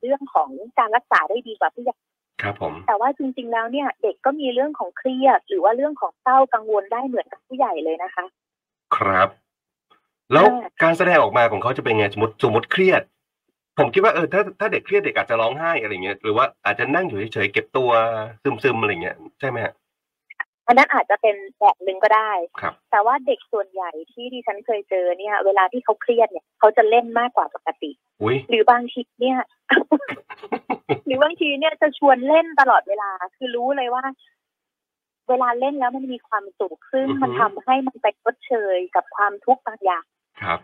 [0.00, 1.96] เรื่องของการรักษาได้ดีกว่าผู้ใหญ่
[2.42, 8.24] ครับผมแต่ว่าจริงๆแล้วเนี่ย เด็กก็มีเรื่องของเครียด หรือว่าเรื่องของเศร้ากังวลได้เหมือนกับผู้ใหญ่เลยนะคะ
[8.96, 9.28] ครับ
[10.32, 13.02] แล้วอ่าการแสดงออกมาของเขาจะเป็นไงสมมติสมมติเครียด
[13.78, 17.90] ผมคิดว่าเออถ้าถ้าเด็กเครียดเด็กอาจจะร้องไห้อะไรเงี้ยหรือว่าอาจจะนั่งอยู่เฉยๆเก็บตัว
[18.62, 19.72] ซึมๆอะไรเงี้ยใช่ไหมฮะ
[20.66, 27.90] อันนั้นอาจจะเป็นแบบหนึ่งก็ได้ครับแต่ว่าเด็กส่วนใหญ่ที่ดิฉันเคยเจอเนี่ย เวลาที่เขาเครียดเนี่ยเขาจะเล่นมากกว่าปกติ
[28.22, 29.38] อุ้ยหรือบางทีเนี่ย
[31.06, 34.04] หรือบางทีเนี่ยจะชวนเล่นตลอดเวลา คือรู้เลยว่า
[35.28, 40.04] เวลาเล่นแล้วมันมีความสุขซึ่งมันทำให้มันไปชดเชยกับความทุกข์บางอย่าง
[40.42, 40.58] ครับ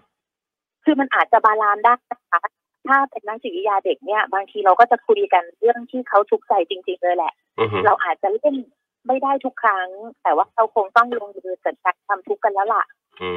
[0.84, 2.40] คือมันอาจจะ balance ได้นะคะ
[2.88, 8.56] ถ้าเป็นนักจิตวิทยาเด็กเนี่ย บางทีเราก็จะคุยกันเรื่องที่เขาทุกข์ใจจริง ๆ เลยแหละอือฮึเราอาจจะเล่น
[9.06, 9.88] ไม่ได้ทุกครั้ง
[10.22, 12.84] แต่ว่าเราคงต้องลงมือจัดการความทุกข์กันแล้วล่ะ
[13.20, 13.30] อื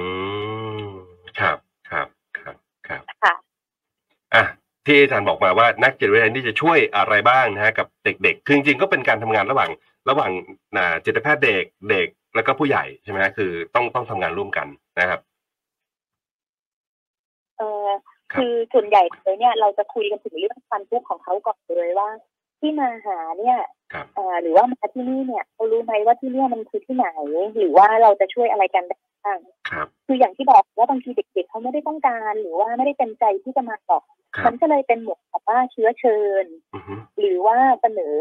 [0.81, 0.85] ม
[1.39, 1.57] ครับ
[1.89, 2.07] ครับ
[2.39, 2.55] ครับ
[2.87, 3.33] ครับ ค่ะ
[4.35, 4.43] อะ
[4.85, 9.69] ที่อาจารย์บอกมาว่านักจิตวิทยานี่จะช่วยอะไรบ้างนะฮะกับเด็กๆ คือจริงๆ ก็เป็นการทำงานระหว่าง
[10.09, 10.31] ระหว่าง
[10.75, 14.67] อ่าจิตแพทย์เด็ก เด็ก แล้วก็ผู้ใหญ่ใช่ไหมฮะ คือต้องต้องทำงานร่วมกัน
[14.99, 15.19] นะครับ
[17.57, 17.87] เออ
[18.31, 22.09] ครับคือส่วนใหญ่เลยเนี่ย เราจะคุยกันถึงเรื่องความทุกข์ของเขาก่อนเลยว่า
[22.59, 23.82] ที่มาหาเนี่ยครับเอ่อ
[24.41, 27.07] หรือว่ามาที่นี่เนี่ยเขารู้ไหมว่าที่เนี่ยมันคือที่ไหน
[27.57, 34.03] หรือว่าเราจะช่วยอะไรกันได้บ้างครับคืออย่างที่บอกว่าบางทีเด็ก ๆเขาไม่ได้ต้องการ หรือว่าไม่ได้เต็มใจที่จะมาหรอก
[34.37, 38.17] ครัมับนก็เลยเป็นเหมือนกับว่าเชื้อเชิญอือฮึหรือว่าเสนอ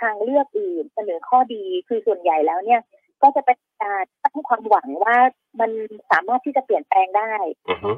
[0.00, 2.80] ทางเลือกอื่น เสนอข้อดีคือส่วนใหญ่แล้วเนี่ย
[3.22, 5.16] ก็จะเป็นการตั้งความหวังว่า
[5.60, 5.70] มัน
[6.10, 7.32] สามารถที่จะเปลี่ยนแปลงได้
[7.70, 7.90] อือฮึ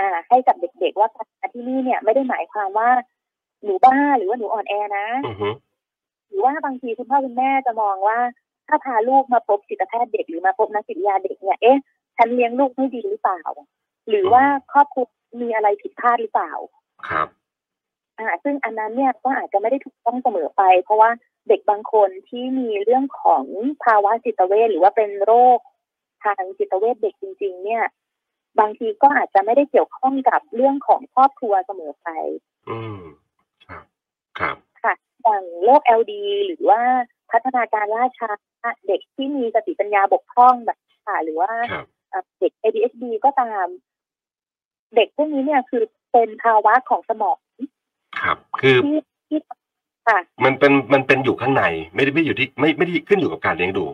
[0.00, 2.90] อ่า ให้กับเด็กๆว่าการมาที่นี่เนี่ย ไม่ได้หมายความว่า
[3.64, 5.54] หนูบ้าหรือว่าหนูอ่อนแอนะอือฮึห
[6.32, 8.18] รือว่าบางทีคุณพ่อคุณแม่จะมองว่า
[8.68, 11.80] ถ้าพาลูกมาพบจิตแพทย์เด็กหรือมาพบนักจิตวิทยาเด็กเนี่ยเอ๊ะ
[12.16, 13.42] ฉันเลี้ยงลูกไม่ดีหรือเปล่า
[14.08, 15.06] หรือว่าครอบครัว
[15.40, 16.52] มีอะไรผิดพลาดหรือเปล่า
[17.08, 17.28] ครับ
[18.18, 21.10] อ่าซึ่งอันนั้นเนี่ยก็อาจจะไม่ได้ถูกต้องเสมอไป เพราะว่า
[21.48, 23.44] เด็กบางคนที่มีเรื่องของ
[23.84, 25.58] ภาวะจิตเวชหรือว่าเป็นโรค
[26.24, 27.84] ทางจิตเวชเด็กจริง ๆ เนี่ย
[28.60, 32.08] บางทีก็อาจจะไม่ได้เกี่ยวข้องกับเรื่องของครอบครัวเสมอไป
[32.70, 33.00] อืม
[33.66, 33.84] ครับ
[34.38, 34.71] ครับค่ะ
[35.22, 36.12] อย่างโรค LD
[36.46, 36.80] หรือว่า
[37.30, 38.30] พัฒนาการล่าช้า
[38.86, 43.66] เด็กที่มีสติปัญญาบกพร่องแบบค่ะหรือว่าครับเอ่อเด็ก ADHD ก็ตาม
[44.96, 45.82] เด็กพวกนี้เนี่ยคือ
[46.12, 47.38] เป็นภาวะของสมอง
[48.20, 49.38] ครับ คือที่ที่
[50.08, 53.84] ค่ะ มันเป็นมันเป็นอยู่ข้างใน ไม่ได้ไม่อยู่ที่ไม่ไม่ได้ขึ้นอยู่กับการเลี้ยงดู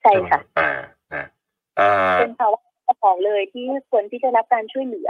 [0.00, 0.70] ใช่ไหมค่ะ อ่า
[1.14, 1.26] นะ
[1.80, 5.08] อ่าเป็นภาวะสมองเลยที่ควรที่จะรับการช่วยเหลือ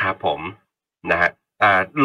[0.00, 0.40] ครับผม
[1.10, 1.47] นะฮะอ่า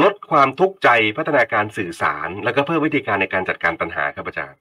[0.01, 4.59] ลดความทุกข์ใจพัฒนาการสื่อสาร แล้วก็เพิ่มวิธีการในการจัดการปัญหาครับอาจารย์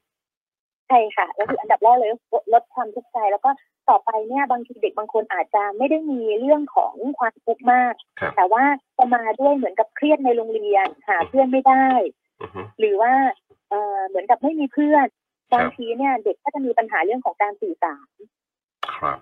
[0.89, 2.11] ใช่ค่ะก็คืออันดับแรกเลย
[2.55, 3.51] ลดความทุกข์ใจแล้วก็
[3.91, 8.65] ต่อไปเนี่ยบางทีเด็กบางคนอาจจะไม่ได้มีเรื่องของความทุกข์มากครับแต่ว่า
[8.99, 11.87] จะมาด้วยเหมือนกับเครียดในโรงเรียนหาเพื่อนไม่ได้
[12.43, 13.13] อือฮึหรือว่า
[13.69, 15.07] เอ่อเหมือนกับไม่มีเพื่อน
[15.51, 18.09] ครับบางทีเนี่ย เด็กก็จะมีปัญหาเรื่องของการสื่อสาร
[18.95, 19.19] ครับ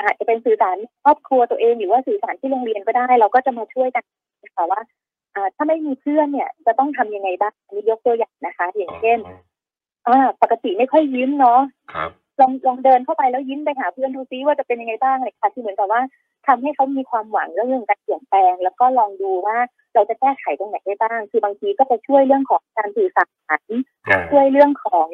[0.00, 4.04] อาจจะเป็นสื่อสารครอบครัวตัวเองหรือว่าสื่อสารที่โรงเรียนก็ได้ เราก็จะมาช่วยกัน
[4.44, 4.80] นะคะว่า
[5.34, 9.36] อ่าถ้าไม่มีเพื่อนเนี่ยจะต้องทำยังไงบ้างอันนี้ยกตัวอย่างนะคะ อย่างเช่นอ๋อ
[10.06, 11.60] อ่าปกติไม่ค่อยยิ้มเนาะ
[11.94, 16.02] ครับลองลองเดินเข้าไปแล้วยิ้มไปหาเพื่อนดูซิว่าจะเป็นยังไงบ้างเลยค่ะคือเหมือนกับว่า
[16.46, 19.58] ทำให้เขามีความหวังเรื่องการเปลี่ยนแปลง แล้วก็ลองดูว่า
[19.94, 25.08] เราจะแก้ไขตรงไหนได้บ้าง คือบางทีก็จะช่วยเรื่องของการสื่อสารอ่าช่วยเรื่องของ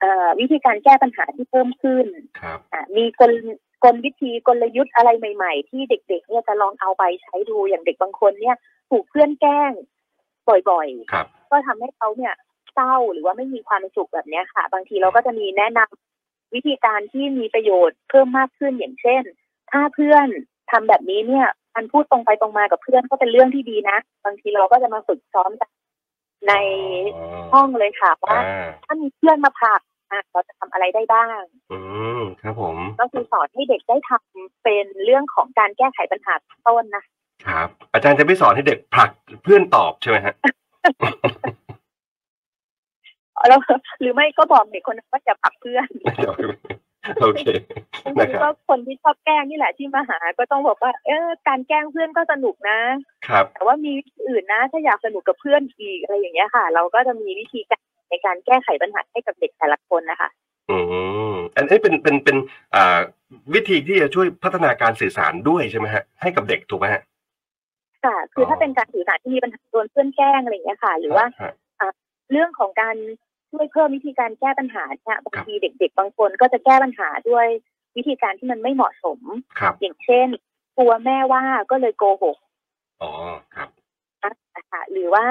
[0.00, 2.06] เออวิธีการแก้ปัญหาที่เพิ่มขึ้น
[2.40, 3.32] ครับอะมีกล
[3.84, 8.56] กลวิธีกลยุทธ์อะไรใหม่ ๆ ที่เด็ก ๆ เนี่ยจะลองเอาไปใช้ดูอย่างเด็กบางคนเนี่ย
[8.90, 9.72] ถูกเพื่อนแกล้ง
[10.48, 12.34] บ่อยครับๆก็ทำให้เขาเนี่ย
[12.74, 19.22] เศร้าหรือว่าไม่มีความสุขแบบเนี้ยค่ะ บางทีเราก็จะมีแนะนำวิธีการที่มีประโยชน์เพิ่มมากขึ้นอย่างเช่น
[19.70, 20.26] ถ้าเพื่อน
[20.70, 25.70] ทำแบบนี้เนี่ยการพูดตรงไปตรงมากับเพื่อนก็เป็นเรื่องที่ดีนะ บางทีเราก็จะมาฝึกซ้อมกัน
[26.48, 26.52] ใน
[27.16, 29.87] อ๋อห้องเลยค่ะว่าอ่าถ้ามีเพื่อนมาผลักอะ
[30.32, 31.40] เราจะทำอะไรได้บ้าง
[31.72, 31.78] อื
[32.20, 36.34] มครับผม ก็คือสอนให้เด็กได้ทำเป็นเรื่องของการแก้ไขปัญหา
[36.66, 37.04] ต้นนะ
[37.46, 39.10] ครับ อาจารย์จะไม่สอนให้เด็กผลัก
[39.44, 40.34] เพื่อนตอบใช่ไหมฮะ
[43.48, 43.60] แล้ว
[44.00, 45.88] หรือไม่ก็บอกเด็กคนนั้นว่าอย่าผลักเพื่อน
[47.20, 47.44] โอเค
[48.16, 52.78] บางนะทีครับก็คนที่ชอบแกล้งนี่แหละที่มาหา ก็ต้องบอกว่า เออการแกล้งเพื่อนก็สนุกนะ
[53.28, 60.30] ครับ แต่ว่ามีวิธีอื่นนะ ถ้าอยากสนุกกับเพื่อนอีกอะไรอย่างเงี้ยค่ะ เราก็จะมีวิธีการ ในการแก้ไขปัญหาให้กับเด็กแต่ละคนนะคะ
[60.70, 60.78] อื
[61.30, 62.36] มอันนี้เป็นเป็นเป็น
[62.74, 62.98] อ่า
[63.54, 67.02] วิธีที่จะช่วยพัฒนาการสื่อสารด้วยใช่ไหมฮะให้กับเด็กถูกไหมฮะ
[68.04, 71.52] ค่ะ คือออถ้าเป็นการสื่อสารที่มีปัญหาโดนเพื่อนแกล้งอะไรอย่างเงี้ยค่ะ หรือว่าฮะ
[72.32, 72.96] เรื่องของการ
[73.50, 77.46] ช่วยเพิ่มวิธีการแก้ปัญหาเนี่ยบางครับทีเด็ก ๆ บางคนก็จะแก้ปัญหาด้วย
[77.96, 79.20] วิธีการที่มันไม่เหมาะสม
[79.58, 80.28] ครับอย่างเช่น
[80.76, 82.36] กลัวแม่ว่าก็เลยโกหก
[83.02, 83.10] อ๋อ
[83.54, 83.68] ครับ
[84.56, 85.24] นะคะหรือว่า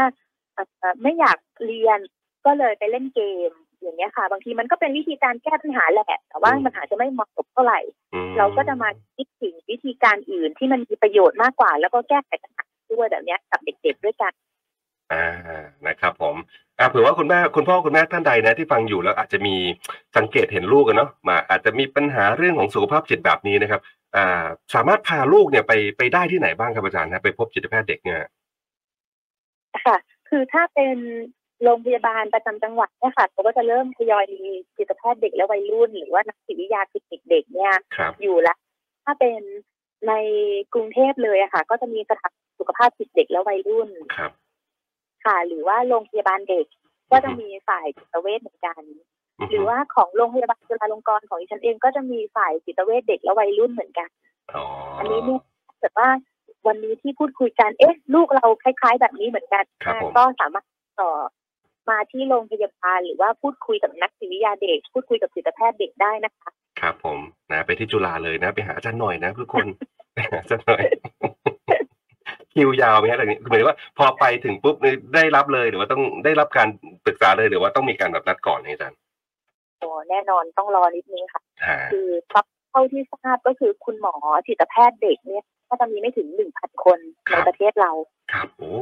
[0.54, 2.00] เอ่อไม่อยากเรียน
[2.48, 7.80] ก็เลยไปเล่นเกมอย่างเงี้ยค่ะ บางทีมันก็เป็นวิธีการแก้ปัญหาแหละแต่ว่าอืมมันอาจจะไม่เหมาะสมเท่าไหร่
[8.14, 14.34] อืมเราก็จะมาคิดถึงวิธีการอื่นที่มันมีประโยชน์มากกว่า แล้วก็แก้ไขปัญหาด้วยแบบเนี้ยกับเด็กๆด้วยกัน
[15.14, 15.28] อ่า
[15.88, 16.36] นะครับ ผม
[16.80, 19.56] อ่าเผื่อว่าคุณแม่คุณพ่อคุณแม่ท่านใดนะที่ฟังอยู่แล้วอาจจะมี
[20.18, 23.82] สังเกตเห็นลูกกันเนาะมา อาจจะมีปัญหาเรื่องของสุขภาพจิตแบบนี้นะครับ
[24.16, 28.20] อ่าสามารถพาลูกเนี่ยไปไปได้ที่ไหนบ้างครับอาจารย์นะไปพบจิตแพทย์เด็กเนี่ย
[29.86, 29.98] ค่ะ
[30.30, 30.98] คือถ้าเป็น
[31.64, 38.56] โรงพยาบาลประจำจังหวัดเนี่ยค่ะเขาก็จะเริ่มทยอยมีจิตแพทย์เด็กและวัยรุ่น หรือว่านักจิตวิทยาคลินิกเด็กเนี่ยครับอยู่ละ
[39.06, 39.42] ถ้าเป็น
[40.08, 40.14] ใน
[40.74, 44.32] กรุงเทพเลยอะค่ะ ก็จะมีสถานสุขภาพจิตเด็กและวัยรุ่นครับ
[45.26, 46.66] ค่ะ หรือว่าโรงพยาบาลเด็ก
[47.12, 48.82] ก็จะมีฝ่ายจิตเวชเหมือนกัน
[49.50, 54.10] หรือว่าของโรงพยาบาลจุฬาลงกรณ์ของดิฉันเองก็จะมีฝ่ายจิตเวชเด็กและวัยรุ่นเหมือนกัน
[54.56, 54.64] อ๋อ
[55.00, 56.10] อันนี้เนี่ยถ้าเกิดว่า
[56.68, 60.66] วันนี้ที่พูดคุยกัน เอ๊ะ ลูกเราคล้าย ๆ แบบนี้เหมือนกันครับผมก็สามารถ
[61.02, 61.10] ต่อ
[61.90, 66.50] มาที่โรงพยาบาลหรือว่าพูดคุยกับนักจิตวิทยาเด็ก พูดคุยกับจิตแพทย์เด็กได้นะคะ
[66.82, 67.20] ครับผม
[67.52, 69.66] นะไปที่จุฬาเลยนะ ไปหาอาจารย์หน่อยนะทุกคน
[70.14, 70.84] ไปหาอาจารย์หน่อย
[72.54, 76.68] คิวยาวไหมฮะอะไรนี้หมายถึงว่าพอไปถึงปุ๊บนี่ได้รับเลยหรือว่าต้องได้รับการ
[77.06, 78.98] ปรึกษาเลยหรือว่าต้องมีการแบบนัดก่อนเนี่ยอาจารย์
[79.80, 82.08] โอ้แน่นอนต้องรอนิดนึงค่ะฮะคือ
[82.70, 84.14] เท่าที่ทราบก็คือคุณหมอ
[84.48, 87.92] จิตแพทย์เด็กเนี่ยก็จะมีไม่ถึงหนึ่งพันคนในประเทศเรา
[88.34, 88.74] ครับโอ้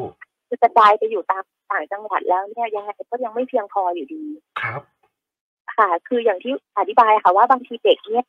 [0.56, 4.24] คือกระจายไปอยู่ตามต่างจังหวัดแล้วเนี่ยยังไงก็ยังไม่เพียงพออยู่ดี
[4.62, 4.82] ครับ
[5.76, 8.26] ค่ะ คืออย่างที่อธิบายค่ะว่าบางทีเด็กเนี่ย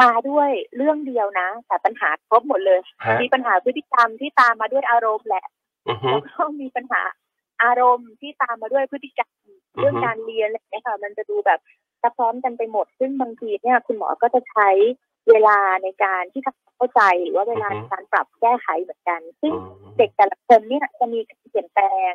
[0.00, 5.46] มาด้วยเรื่องเดียวนะ แต่ปัญหาครบหมดเลยฮะมีปัญหาพฤติกรรมที่ตามมาด้วยอารมณ์แหละ
[5.88, 7.02] อือฮึแล้วก็มีปัญหา
[7.62, 11.60] อารมณ์ที่ตามมาด้วยพฤติกรรมอือฮึเรื่องการเรียนอะไรอย่างเงี้ยค่ะ มันจะดูแบบ
[12.02, 14.68] ซับซ้อนกันไปหมด ซึ่งบางทีเนี่ย คุณหมอก็จะใช้
[15.28, 22.12] เวลาในการที่ทำความเข้าใจหรือว่าเวลาในการปรับแก้ไขเหมือนกัน ซึ่งอืมเด็กแต่ละคนเนี่ยจะมีการเปลี่ยนแปลง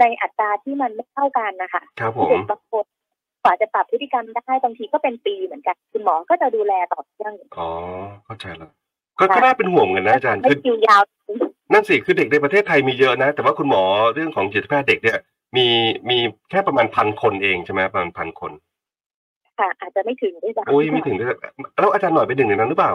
[0.00, 2.86] ในอัตราที่มันไม่เท่ากันนะคะครับผมเด็กบางคน
[3.42, 7.68] กว่าจะปรับพฤติกรรมได้บางทีก็เป็นปีเหมือนกันคุณหมอก็จะดูแลต่อเนื่องอ๋อ
[8.24, 8.70] เข้าใจแล้ว
[9.18, 11.02] ก็ก็น่าเป็นห่วงกันนะอาจารย์ไม่คือคิวยาว
[11.72, 13.82] นั่นสิคือเด็กในประเทศไทยมีเยอะนะ แต่ว่าคุณหมอ
[14.14, 15.18] เรื่องของจิตแพทย์เด็กเนี่ย
[15.56, 15.66] มี
[16.10, 16.18] มี
[16.50, 18.52] แค่ประมาณพันคนเองใช่ไหมประมาณพันคน
[19.58, 21.28] ค่ะ อาจจะไม่ถึงด้วยซ้ำโอ้ยไม่ถึงด้วย
[21.78, 22.92] แล้วอาจารย์หน่อยเป็นหนึ่งในนั้นหรือเปล่า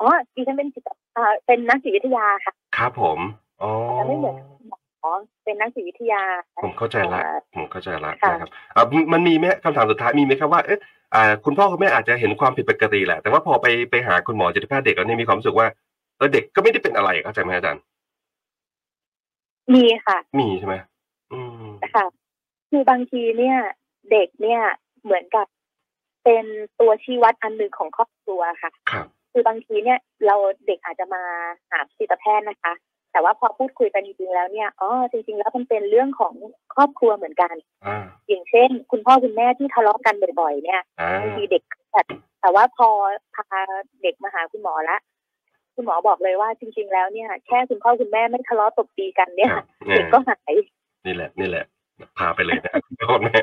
[0.00, 0.82] อ๋อดิฉันเป็นจิต
[1.16, 3.18] อ่าเป็นนักจิตวิทยาค่ะ ครับผม
[3.62, 4.36] อ๋อแต่ไม่เหมือน
[4.68, 4.70] ห
[5.02, 5.10] มอ
[5.44, 6.22] เป็นนักจิตวิทยา
[6.62, 10.80] ผมเข้าใจละอ่าผมเข้าใจละค่ะนะครับอ่ามันมีไหมคำถามสุดท้ายมีไหมครับว่าเอ๊ะ
[11.14, 15.66] อ่าคุณพ่อคุณแม่อาจจะเห็นความผิดปกติแหละ แต่ว่าพอไปไปหาคุณหมอจิตแพทย์เด็กแล้วเนี่ยมีความรู้สึกว่า
[16.16, 17.82] เออเด็กก็ไม่ได้เป็นอะไรเข้าใจไหมอาจารย์
[19.74, 20.76] มีค่ะ มีใช่ไหม
[21.32, 22.06] อืมค่ะ
[22.70, 23.56] คือบางทีเนี่ย
[24.10, 24.62] เด็กเนี่ย
[25.04, 25.46] เหมือนกับ
[26.24, 26.44] เป็น
[26.80, 30.36] ตัวชี้วัดอันหนึ่งของครอบครัวค่ะครับคือบางทีเนี่ยเรา
[30.66, 31.22] เด็กอาจจะมา
[31.70, 32.72] หาจิตแพทย์นะคะ
[33.12, 36.34] แต่ว่าพอพูดคุยกันจริงๆแล้วเนี่ยอ๋อจริง ๆ แล้วมันเป็นเรื่องของ
[36.74, 37.54] ครอบครัวเหมือนกัน
[37.86, 42.02] อ่าอย่างเช่น คุณพ่อคุณแม่ที่ทะเลาะกันบ่อยๆ เนี่ยอ่าบางทีเด็กแต่
[42.40, 42.88] แต่ว่าพอ
[43.34, 43.60] พา
[44.02, 44.96] เด็กมาหาคุณหมอละ
[45.74, 49.64] คุณหมอบอกเลยว่าจริง ๆ แล้วเนี่ย แค่คุณพ่อคุณแม่ไม่ทะเลาะตบตีกันเนี่ยครับ
[49.96, 50.52] เด็กก็หาย
[51.06, 51.64] นี่แหละ นี่แหละ
[52.18, 53.38] พาไปเลยนะคุณพ่อแม่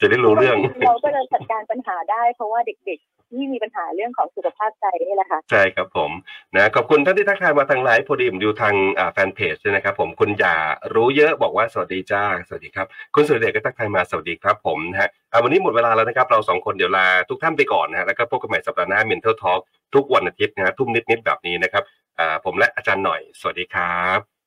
[0.00, 6.10] จะได้รู้เรื่อง เราก็เลยจัดการปัญหาได้เพราะว่าเด็กๆ ที่มีปัญหาเรื่องของสุขภาพใจนี่แหละค่ะใช่ครับผม
[6.54, 10.56] นะขอบคุณท่านที่ทักทายมาทางไลฟ์พอดีผมดูทางอ่าแฟนเพจด้วยนะครับ ผมคุณอย่า
[10.94, 19.60] รู้เยอะบอกว่าสวัสดีจ้าสวัสดีครับ คุณสุรเดชก็ทักทายมาสวัสดีครับผมนะฮะอ่าวันนี้หมดเวลาแล้วนะครับ เราสองคนเดี๋ยวลาทุกท่านไปก่อนนะฮะแล้วก็พบกันใหม่สัปดาห์หน้า Mental Talk
[19.94, 21.82] ทุกวันอาทิตย์นะฮะทุ่มนิดๆแบบนี้นะครับ
[22.18, 24.37] อ่าผมและอาจารย์หน่อย สวัสดีครับ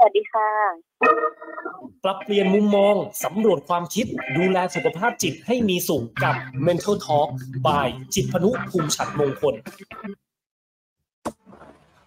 [0.00, 0.48] สวัสดีค่ะ
[2.04, 4.06] ปรับเปลี่ยนมุมมอง สำรวจความคิด
[4.36, 6.34] ดูแลสุขภาพจิตให้มีสุขกับ
[6.66, 7.28] Mental Talk
[7.66, 9.54] by จิตพนุภูมิฉันมงคล